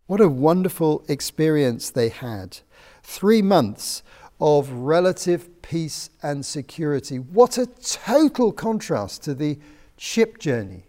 What 0.07 0.21
a 0.21 0.27
wonderful 0.27 1.03
experience 1.07 1.89
they 1.89 2.09
had 2.09 2.59
three 3.03 3.41
months 3.41 4.03
of 4.39 4.69
relative 4.71 5.61
peace 5.61 6.09
and 6.23 6.45
security. 6.45 7.19
What 7.19 7.57
a 7.57 7.67
total 7.67 8.51
contrast 8.51 9.23
to 9.23 9.33
the 9.33 9.59
ship 9.97 10.39
journey. 10.39 10.85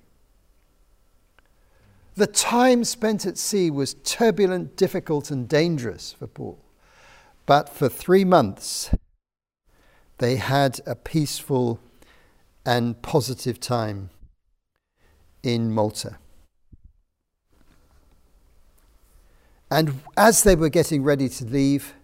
The 2.14 2.26
time 2.26 2.84
spent 2.84 3.24
at 3.26 3.38
sea 3.38 3.70
was 3.70 3.94
turbulent, 3.94 4.76
difficult, 4.76 5.30
and 5.30 5.48
dangerous 5.48 6.12
for 6.12 6.26
Paul. 6.26 6.58
But 7.46 7.68
for 7.68 7.88
three 7.88 8.24
months, 8.24 8.90
they 10.18 10.36
had 10.36 10.80
a 10.86 10.94
peaceful 10.94 11.80
and 12.64 13.00
positive 13.02 13.58
time 13.58 14.10
in 15.42 15.72
Malta. 15.72 16.18
And 19.70 20.00
as 20.16 20.42
they 20.42 20.54
were 20.54 20.68
getting 20.68 21.02
ready 21.02 21.28
to 21.30 21.44
leave, 21.46 21.94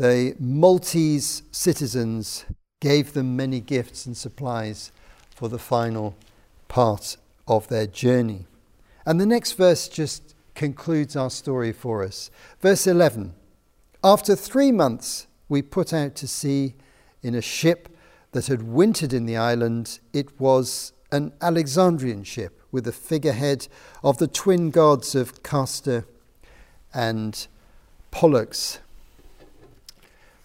the 0.00 0.34
Maltese 0.38 1.42
citizens 1.50 2.46
gave 2.80 3.12
them 3.12 3.36
many 3.36 3.60
gifts 3.60 4.06
and 4.06 4.16
supplies 4.16 4.92
for 5.28 5.50
the 5.50 5.58
final 5.58 6.16
part 6.68 7.18
of 7.46 7.68
their 7.68 7.86
journey. 7.86 8.46
And 9.04 9.20
the 9.20 9.26
next 9.26 9.52
verse 9.52 9.90
just 9.90 10.34
concludes 10.54 11.16
our 11.16 11.28
story 11.28 11.70
for 11.72 12.02
us. 12.02 12.30
Verse 12.62 12.86
11 12.86 13.34
After 14.02 14.34
three 14.34 14.72
months, 14.72 15.26
we 15.50 15.60
put 15.60 15.92
out 15.92 16.14
to 16.14 16.26
sea 16.26 16.76
in 17.22 17.34
a 17.34 17.42
ship 17.42 17.94
that 18.32 18.46
had 18.46 18.62
wintered 18.62 19.12
in 19.12 19.26
the 19.26 19.36
island. 19.36 20.00
It 20.14 20.40
was 20.40 20.94
an 21.12 21.34
Alexandrian 21.42 22.24
ship 22.24 22.62
with 22.72 22.84
the 22.84 22.92
figurehead 22.92 23.68
of 24.02 24.16
the 24.16 24.28
twin 24.28 24.70
gods 24.70 25.14
of 25.14 25.42
Castor 25.42 26.06
and 26.94 27.46
Pollux 28.10 28.78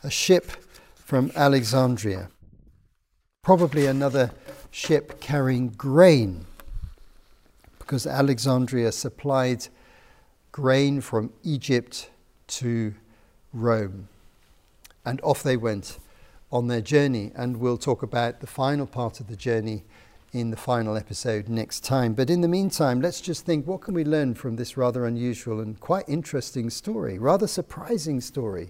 a 0.06 0.10
ship 0.12 0.52
from 0.94 1.32
Alexandria, 1.36 2.30
probably 3.41 3.88
another 3.88 4.30
ship 4.70 5.20
carrying 5.20 5.70
grain, 5.70 6.46
because 7.80 8.06
Alexandria 8.06 8.91
supplied 8.91 9.68
grain 10.52 11.02
from 11.02 11.34
Egypt 11.44 12.12
to 12.48 12.94
Rome. 13.52 14.08
And 15.04 15.20
off 15.22 15.41
they 15.41 15.58
went 15.58 15.98
on 16.52 16.68
their 16.68 16.82
journey. 16.82 17.32
And 17.36 17.58
we'll 17.58 17.78
talk 17.78 18.04
about 18.04 18.41
the 18.41 18.48
final 18.48 18.86
part 18.86 19.20
of 19.20 19.28
the 19.28 19.36
journey 19.36 19.84
in 20.34 20.52
the 20.52 20.58
final 20.58 20.98
episode 20.98 21.50
next 21.50 21.84
time. 21.84 22.13
But 22.13 22.30
in 22.30 22.41
the 22.41 22.48
meantime, 22.48 23.02
let's 23.02 23.22
just 23.22 23.46
think 23.46 23.65
what 23.65 23.82
can 23.82 23.94
we 23.94 24.04
learn 24.04 24.36
from 24.36 24.56
this 24.56 24.78
rather 24.78 25.06
unusual 25.06 25.60
and 25.62 25.80
quite 25.80 26.06
interesting 26.08 26.70
story, 26.70 27.18
rather 27.18 27.48
surprising 27.48 28.22
story 28.22 28.70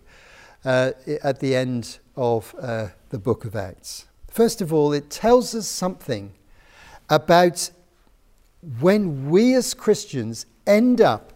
uh, 0.65 0.91
at 1.23 1.39
the 1.39 1.55
end 1.55 1.99
of 2.15 2.55
uh, 2.59 2.87
the 3.09 3.19
book 3.19 3.45
of 3.45 3.55
Acts. 3.55 4.07
First 4.29 4.61
of 4.61 4.73
all, 4.73 4.91
it 4.91 5.09
tells 5.09 5.53
us 5.55 5.67
something 5.67 6.33
about 7.09 7.69
when 8.79 9.29
we 9.29 9.53
as 9.53 9.73
Christians 9.73 10.47
end 10.65 10.99
up 10.99 11.33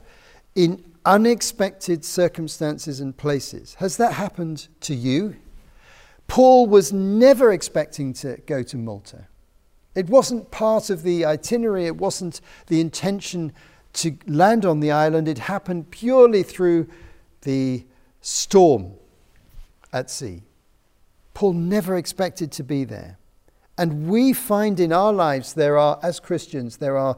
in 0.55 0.83
unexpected 1.05 2.03
circumstances 2.03 2.99
and 2.99 3.15
places. 3.15 3.75
Has 3.75 3.97
that 3.97 4.13
happened 4.13 4.67
to 4.81 4.95
you? 4.95 5.35
Paul 6.27 6.67
was 6.67 6.91
never 6.91 7.51
expecting 7.51 8.13
to 8.13 8.37
go 8.45 8.63
to 8.63 8.77
Malta. 8.77 9.27
It 9.95 10.09
wasn't 10.09 10.51
part 10.51 10.89
of 10.89 11.03
the 11.03 11.25
itinerary, 11.25 11.85
it 11.85 11.97
wasn't 11.97 12.41
the 12.67 12.81
intention 12.81 13.53
to 13.93 14.17
land 14.27 14.65
on 14.65 14.79
the 14.79 14.91
island. 14.91 15.27
It 15.27 15.39
happened 15.39 15.89
purely 15.89 16.43
through 16.43 16.87
the 17.41 17.85
storm 18.21 18.93
at 19.91 20.09
sea. 20.09 20.43
Paul 21.33 21.53
never 21.53 21.95
expected 21.95 22.51
to 22.53 22.63
be 22.63 22.83
there. 22.83 23.17
And 23.77 24.09
we 24.09 24.33
find 24.33 24.79
in 24.79 24.91
our 24.91 25.13
lives 25.13 25.53
there 25.53 25.77
are, 25.77 25.99
as 26.03 26.19
Christians, 26.19 26.77
there 26.77 26.97
are 26.97 27.15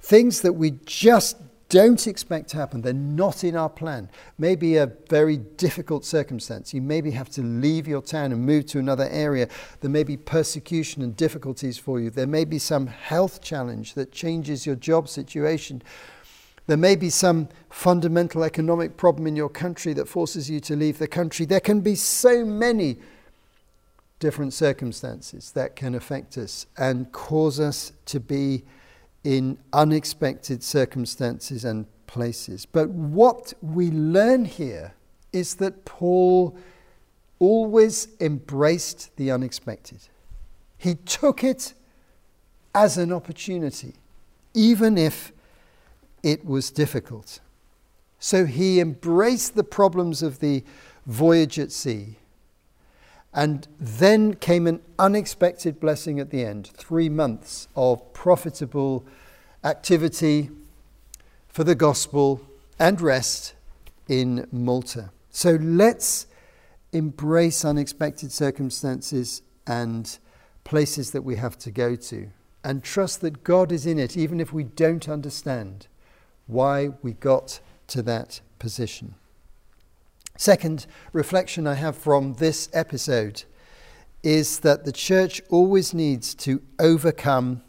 things 0.00 0.42
that 0.42 0.52
we 0.52 0.72
just 0.86 1.36
don't 1.70 2.06
expect 2.06 2.50
to 2.50 2.56
happen. 2.56 2.82
They're 2.82 2.92
not 2.92 3.42
in 3.42 3.56
our 3.56 3.68
plan. 3.68 4.08
Maybe 4.38 4.76
a 4.76 4.92
very 5.08 5.38
difficult 5.38 6.04
circumstance. 6.04 6.72
You 6.72 6.82
maybe 6.82 7.10
have 7.10 7.30
to 7.30 7.42
leave 7.42 7.88
your 7.88 8.02
town 8.02 8.30
and 8.30 8.46
move 8.46 8.66
to 8.66 8.78
another 8.78 9.08
area. 9.10 9.48
There 9.80 9.90
may 9.90 10.04
be 10.04 10.16
persecution 10.16 11.02
and 11.02 11.16
difficulties 11.16 11.78
for 11.78 11.98
you. 11.98 12.10
There 12.10 12.28
may 12.28 12.44
be 12.44 12.60
some 12.60 12.86
health 12.86 13.42
challenge 13.42 13.94
that 13.94 14.12
changes 14.12 14.66
your 14.66 14.76
job 14.76 15.08
situation. 15.08 15.82
There 16.66 16.76
may 16.76 16.94
be 16.94 17.10
some 17.10 17.48
fundamental 17.84 18.44
economic 18.44 18.96
problem 18.96 19.26
in 19.26 19.36
your 19.36 19.50
country 19.50 19.92
that 19.92 20.08
forces 20.08 20.48
you 20.48 20.58
to 20.58 20.74
leave 20.74 20.96
the 20.96 21.06
country. 21.06 21.44
There 21.44 21.60
can 21.60 21.82
be 21.82 21.94
so 21.94 22.42
many 22.42 22.96
different 24.20 24.54
circumstances 24.54 25.52
that 25.52 25.76
can 25.76 25.94
affect 25.94 26.38
us 26.38 26.64
and 26.78 27.12
cause 27.12 27.60
us 27.60 27.92
to 28.06 28.18
be 28.18 28.64
in 29.22 29.58
unexpected 29.74 30.62
circumstances 30.62 31.66
and 31.66 31.84
places. 32.06 32.64
But 32.64 32.88
what 32.88 33.52
we 33.60 33.90
learn 33.90 34.46
here 34.46 34.94
is 35.34 35.56
that 35.56 35.84
Paul 35.84 36.56
always 37.38 38.08
embraced 38.18 39.14
the 39.16 39.30
unexpected. 39.30 40.08
He 40.78 40.94
took 40.94 41.44
it 41.44 41.74
as 42.74 42.96
an 42.96 43.12
opportunity, 43.12 43.96
even 44.54 44.96
if 44.96 45.32
it 46.22 46.46
was 46.46 46.70
difficult. 46.70 47.40
So 48.24 48.46
he 48.46 48.80
embraced 48.80 49.54
the 49.54 49.62
problems 49.62 50.22
of 50.22 50.38
the 50.38 50.64
voyage 51.04 51.58
at 51.58 51.70
sea. 51.70 52.16
And 53.34 53.68
then 53.78 54.32
came 54.32 54.66
an 54.66 54.80
unexpected 54.98 55.78
blessing 55.78 56.18
at 56.18 56.30
the 56.30 56.42
end 56.42 56.68
three 56.68 57.10
months 57.10 57.68
of 57.76 58.14
profitable 58.14 59.04
activity 59.62 60.48
for 61.48 61.64
the 61.64 61.74
gospel 61.74 62.40
and 62.78 62.98
rest 62.98 63.52
in 64.08 64.48
Malta. 64.50 65.10
So 65.28 65.58
let's 65.60 66.26
embrace 66.92 67.62
unexpected 67.62 68.32
circumstances 68.32 69.42
and 69.66 70.18
places 70.64 71.10
that 71.10 71.24
we 71.24 71.36
have 71.36 71.58
to 71.58 71.70
go 71.70 71.94
to 71.94 72.30
and 72.64 72.82
trust 72.82 73.20
that 73.20 73.44
God 73.44 73.70
is 73.70 73.84
in 73.84 73.98
it, 73.98 74.16
even 74.16 74.40
if 74.40 74.50
we 74.50 74.64
don't 74.64 75.10
understand 75.10 75.88
why 76.46 76.88
we 77.02 77.12
got 77.12 77.60
to 77.88 78.02
that 78.02 78.40
position. 78.58 79.14
Second 80.36 80.86
reflection 81.12 81.66
I 81.66 81.74
have 81.74 81.96
from 81.96 82.34
this 82.34 82.68
episode 82.72 83.44
is 84.22 84.60
that 84.60 84.84
the 84.84 84.92
church 84.92 85.42
always 85.50 85.94
needs 85.94 86.34
to 86.34 86.62
overcome 86.78 87.62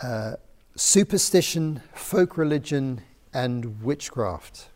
uh, 0.00 0.34
superstition, 0.76 1.82
folk 1.94 2.36
religion, 2.36 3.00
and 3.32 3.82
witchcraft. 3.82 4.68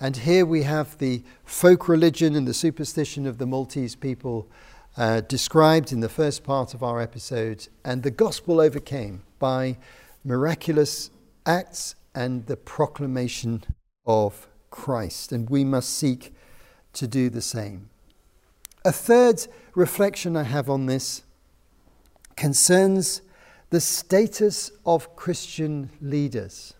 And 0.00 0.16
here 0.16 0.44
we 0.44 0.62
have 0.62 0.98
the 0.98 1.22
folk 1.44 1.88
religion 1.88 2.34
and 2.34 2.48
the 2.48 2.54
superstition 2.54 3.26
of 3.26 3.38
the 3.38 3.46
Maltese 3.46 3.94
people 3.94 4.48
uh, 4.96 5.20
described 5.20 5.92
in 5.92 6.00
the 6.00 6.08
first 6.08 6.42
part 6.42 6.74
of 6.74 6.82
our 6.82 7.00
episode, 7.00 7.68
and 7.84 8.02
the 8.02 8.10
gospel 8.10 8.60
overcame 8.60 9.22
by 9.38 9.78
miraculous 10.24 11.10
acts 11.46 11.94
and 12.14 12.46
the 12.46 12.56
proclamation 12.56 13.62
of 14.06 14.48
Christ, 14.70 15.32
and 15.32 15.48
we 15.48 15.64
must 15.64 15.90
seek 15.90 16.34
to 16.94 17.06
do 17.06 17.30
the 17.30 17.42
same. 17.42 17.90
A 18.84 18.92
third 18.92 19.46
reflection 19.74 20.36
I 20.36 20.44
have 20.44 20.70
on 20.70 20.86
this 20.86 21.22
concerns 22.36 23.22
the 23.70 23.80
status 23.80 24.72
of 24.84 25.14
Christian 25.14 25.90
leaders. 26.00 26.74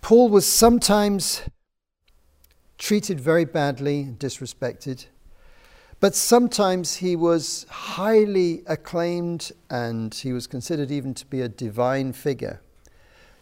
Paul 0.00 0.28
was 0.28 0.46
sometimes 0.46 1.42
treated 2.78 3.20
very 3.20 3.44
badly 3.44 4.00
and 4.00 4.18
disrespected, 4.18 5.06
but 6.02 6.16
sometimes 6.16 6.96
he 6.96 7.14
was 7.14 7.64
highly 7.70 8.64
acclaimed 8.66 9.52
and 9.70 10.12
he 10.12 10.32
was 10.32 10.48
considered 10.48 10.90
even 10.90 11.14
to 11.14 11.24
be 11.26 11.40
a 11.40 11.48
divine 11.48 12.12
figure. 12.12 12.60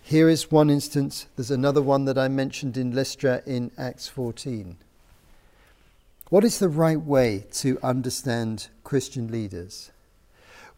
Here 0.02 0.28
is 0.28 0.50
one 0.50 0.68
instance. 0.68 1.26
There's 1.36 1.50
another 1.50 1.80
one 1.80 2.04
that 2.04 2.18
I 2.18 2.28
mentioned 2.28 2.76
in 2.76 2.94
Lystra 2.94 3.40
in 3.46 3.70
Acts 3.78 4.08
14. 4.08 4.76
What 6.28 6.44
is 6.44 6.58
the 6.58 6.68
right 6.68 7.00
way 7.00 7.46
to 7.52 7.78
understand 7.82 8.68
Christian 8.84 9.32
leaders? 9.32 9.90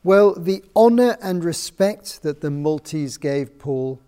Well, 0.04 0.34
the 0.34 0.62
honour 0.76 1.18
and 1.20 1.42
respect 1.42 2.22
that 2.22 2.42
the 2.42 2.50
Maltese 2.52 3.16
gave 3.16 3.58
Paul 3.58 3.98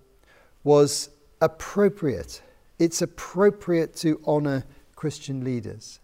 was 0.63 1.11
appropriate. 1.41 2.41
It's 2.79 3.03
appropriate 3.03 3.97
to 3.97 4.21
honour 4.25 4.65
Christian 4.95 5.43
leaders. 5.43 5.99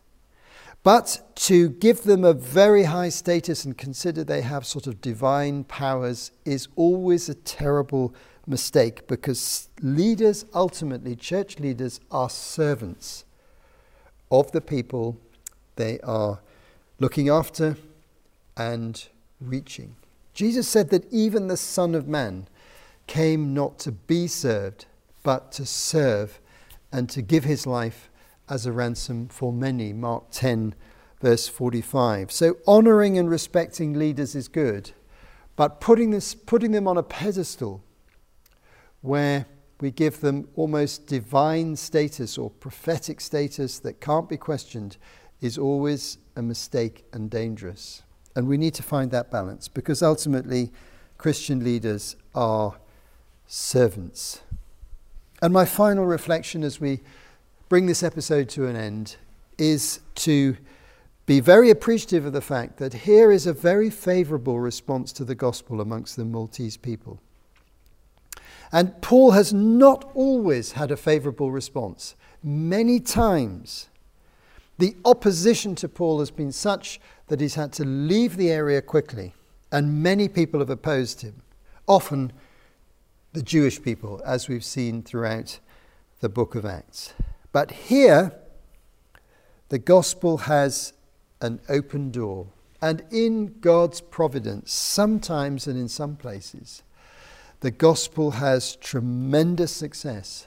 But 0.83 1.21
to 1.37 1.69
give 1.69 2.05
them 2.05 2.25
a 2.25 2.33
very 2.33 2.85
high 2.85 3.11
status 3.11 3.65
and 3.65 3.77
consider 3.77 4.25
they 4.25 4.41
have 4.41 4.65
sort 4.65 4.87
of 4.87 5.01
divine 5.01 5.65
powers 5.65 6.31
is 6.45 6.69
always 6.75 7.29
a 7.29 7.35
terrible 7.35 8.15
mistake 8.47 9.07
because 9.07 9.69
leaders, 9.83 10.47
ultimately, 10.55 11.15
church 11.17 11.59
leaders, 11.59 12.01
are 12.11 12.31
servants 12.31 13.25
of 14.31 14.53
the 14.53 14.61
people 14.61 15.19
they 15.77 16.01
are 16.01 16.41
looking 16.99 17.29
after 17.29 17.77
and 18.57 19.09
reaching. 19.41 19.97
Jesus 20.33 20.69
said 20.69 20.91
that 20.91 21.11
even 21.13 21.49
the 21.49 21.57
Son 21.57 21.95
of 21.95 22.09
Man 22.09 22.49
came 23.07 23.53
not 23.53 23.79
to 23.81 23.93
be 23.93 24.27
served, 24.27 24.87
but 25.23 25.53
to 25.53 25.67
serve 25.67 26.41
and 26.93 27.09
to 27.11 27.21
give 27.23 27.45
his 27.45 27.67
life 27.67 28.10
as 28.51 28.67
a 28.67 28.73
ransom 28.73 29.29
for 29.29 29.53
many. 29.53 29.93
Mark 29.93 30.25
10, 30.33 30.75
verse 31.21 31.49
45. 31.49 32.33
So, 32.33 32.57
honoring 32.67 33.17
and 33.17 33.31
respecting 33.31 33.95
leaders 33.95 34.35
is 34.35 34.49
good, 34.49 34.91
but 35.57 35.81
putting, 35.81 36.11
this, 36.11 36.35
putting 36.35 36.73
them 36.73 36.89
on 36.89 36.99
a 36.99 37.03
pedestal 37.03 37.83
where 39.01 39.47
we 39.81 39.91
give 39.91 40.21
them 40.21 40.49
almost 40.57 41.07
divine 41.07 41.77
status 41.77 42.37
or 42.37 42.51
prophetic 42.51 43.21
status 43.21 43.79
that 43.79 44.01
can't 44.01 44.29
be 44.29 44.37
questioned 44.37 44.99
is 45.41 45.57
always 45.57 46.19
a 46.37 46.43
mistake 46.43 47.05
and 47.13 47.31
dangerous. 47.31 48.03
And 48.37 48.47
we 48.47 48.59
need 48.59 48.75
to 48.75 48.83
find 48.83 49.11
that 49.11 49.31
balance 49.31 49.69
because 49.69 50.03
ultimately, 50.03 50.71
Christian 51.17 51.63
leaders 51.65 52.17
are 52.35 52.77
servants. 53.47 54.41
And 55.43 55.53
my 55.53 55.65
final 55.65 56.07
reflection 56.07 56.63
as 56.63 56.81
we 56.81 57.01
bring 57.71 57.87
this 57.87 58.03
episode 58.03 58.49
to 58.49 58.67
an 58.67 58.75
end 58.75 59.15
is 59.57 60.01
to 60.17 60.57
be 61.25 61.39
very 61.39 61.71
appreciative 61.71 62.27
of 62.27 62.33
the 62.33 62.41
fact 62.41 62.79
that 62.79 62.93
here 62.93 63.31
is 63.31 63.47
a 63.47 63.53
very 63.53 63.89
favourable 63.89 64.59
response 64.59 65.13
to 65.13 65.25
the 65.25 65.37
gospel 65.37 65.81
amongst 65.81 66.17
the 66.17 66.25
Maltese 66.25 66.77
people. 66.77 67.21
And 68.73 69.01
Paul 69.01 69.31
has 69.31 69.53
not 69.53 70.11
always 70.15 70.73
had 70.73 70.91
a 70.91 70.97
favourable 70.97 71.53
response. 71.53 72.17
Many 72.43 72.99
times, 72.99 73.89
the 74.79 74.97
opposition 75.05 75.77
to 75.77 75.89
Paul 75.89 76.19
has 76.19 76.33
been 76.33 76.51
such 76.51 77.01
that 77.29 77.41
he's 77.41 77.55
had 77.55 77.73
to 77.75 77.85
leave 77.85 78.37
the 78.37 78.51
area 78.51 78.83
quickly, 78.83 79.33
and 79.71 80.03
many 80.03 80.27
people 80.27 80.59
have 80.59 80.71
opposed 80.71 81.21
him, 81.21 81.43
often 81.87 82.33
the 83.33 83.43
Jewish 83.43 83.81
people, 83.81 84.21
as 84.27 84.49
we've 84.49 84.65
seen 84.65 85.05
throughout 85.05 85.61
the 86.19 86.29
book 86.29 86.57
of 86.57 86.67
Acts. 86.67 87.15
But 87.53 87.71
here, 87.71 88.33
the 89.69 89.79
gospel 89.79 90.39
has 90.39 90.93
an 91.41 91.61
open 91.69 92.11
door. 92.11 92.47
And 92.83 93.03
in 93.11 93.59
God's 93.61 94.01
providence, 94.01 94.73
sometimes 94.73 95.67
and 95.67 95.79
in 95.79 95.89
some 95.89 96.17
places, 96.17 96.83
the 97.61 97.71
gospel 97.71 98.33
has 98.33 98.77
tremendous 98.77 99.73
success 99.73 100.47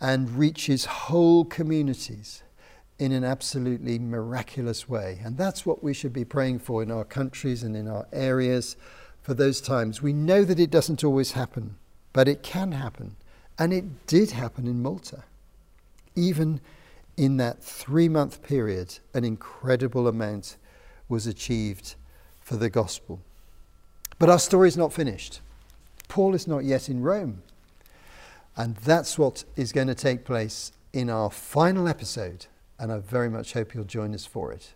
and 0.00 0.38
reaches 0.38 0.84
whole 0.84 1.44
communities 1.44 2.42
in 2.98 3.12
an 3.12 3.24
absolutely 3.24 3.98
miraculous 3.98 4.88
way. 4.88 5.20
And 5.24 5.38
that's 5.38 5.64
what 5.64 5.82
we 5.82 5.94
should 5.94 6.12
be 6.12 6.24
praying 6.24 6.58
for 6.58 6.82
in 6.82 6.90
our 6.90 7.04
countries 7.04 7.62
and 7.62 7.76
in 7.76 7.88
our 7.88 8.06
areas 8.12 8.76
for 9.22 9.34
those 9.34 9.60
times. 9.60 10.02
We 10.02 10.12
know 10.12 10.44
that 10.44 10.60
it 10.60 10.70
doesn't 10.70 11.04
always 11.04 11.32
happen, 11.32 11.76
but 12.12 12.28
it 12.28 12.42
can 12.42 12.72
happen. 12.72 13.16
And 13.58 13.72
it 13.72 14.06
did 14.06 14.32
happen 14.32 14.66
in 14.66 14.82
Malta. 14.82 15.24
Even 16.18 16.60
in 17.16 17.36
that 17.36 17.62
three 17.62 18.08
month 18.08 18.42
period, 18.42 18.98
an 19.14 19.24
incredible 19.24 20.08
amount 20.08 20.56
was 21.08 21.26
achieved 21.26 21.94
for 22.40 22.56
the 22.56 22.68
gospel. 22.68 23.20
But 24.18 24.28
our 24.28 24.38
story 24.40 24.66
is 24.66 24.76
not 24.76 24.92
finished. 24.92 25.40
Paul 26.08 26.34
is 26.34 26.48
not 26.48 26.64
yet 26.64 26.88
in 26.88 27.02
Rome. 27.02 27.42
And 28.56 28.74
that's 28.78 29.16
what 29.16 29.44
is 29.54 29.70
going 29.72 29.86
to 29.86 29.94
take 29.94 30.24
place 30.24 30.72
in 30.92 31.08
our 31.08 31.30
final 31.30 31.86
episode. 31.86 32.46
And 32.80 32.90
I 32.90 32.98
very 32.98 33.30
much 33.30 33.52
hope 33.52 33.74
you'll 33.74 33.84
join 33.84 34.12
us 34.12 34.26
for 34.26 34.52
it. 34.52 34.74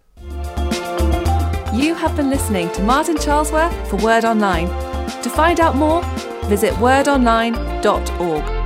You 1.74 1.94
have 1.94 2.14
been 2.16 2.30
listening 2.30 2.70
to 2.72 2.82
Martin 2.84 3.16
Charlesworth 3.16 3.88
for 3.88 3.96
Word 3.96 4.24
Online. 4.24 4.68
To 5.22 5.30
find 5.30 5.58
out 5.58 5.74
more, 5.74 6.04
visit 6.44 6.72
wordonline.org. 6.74 8.61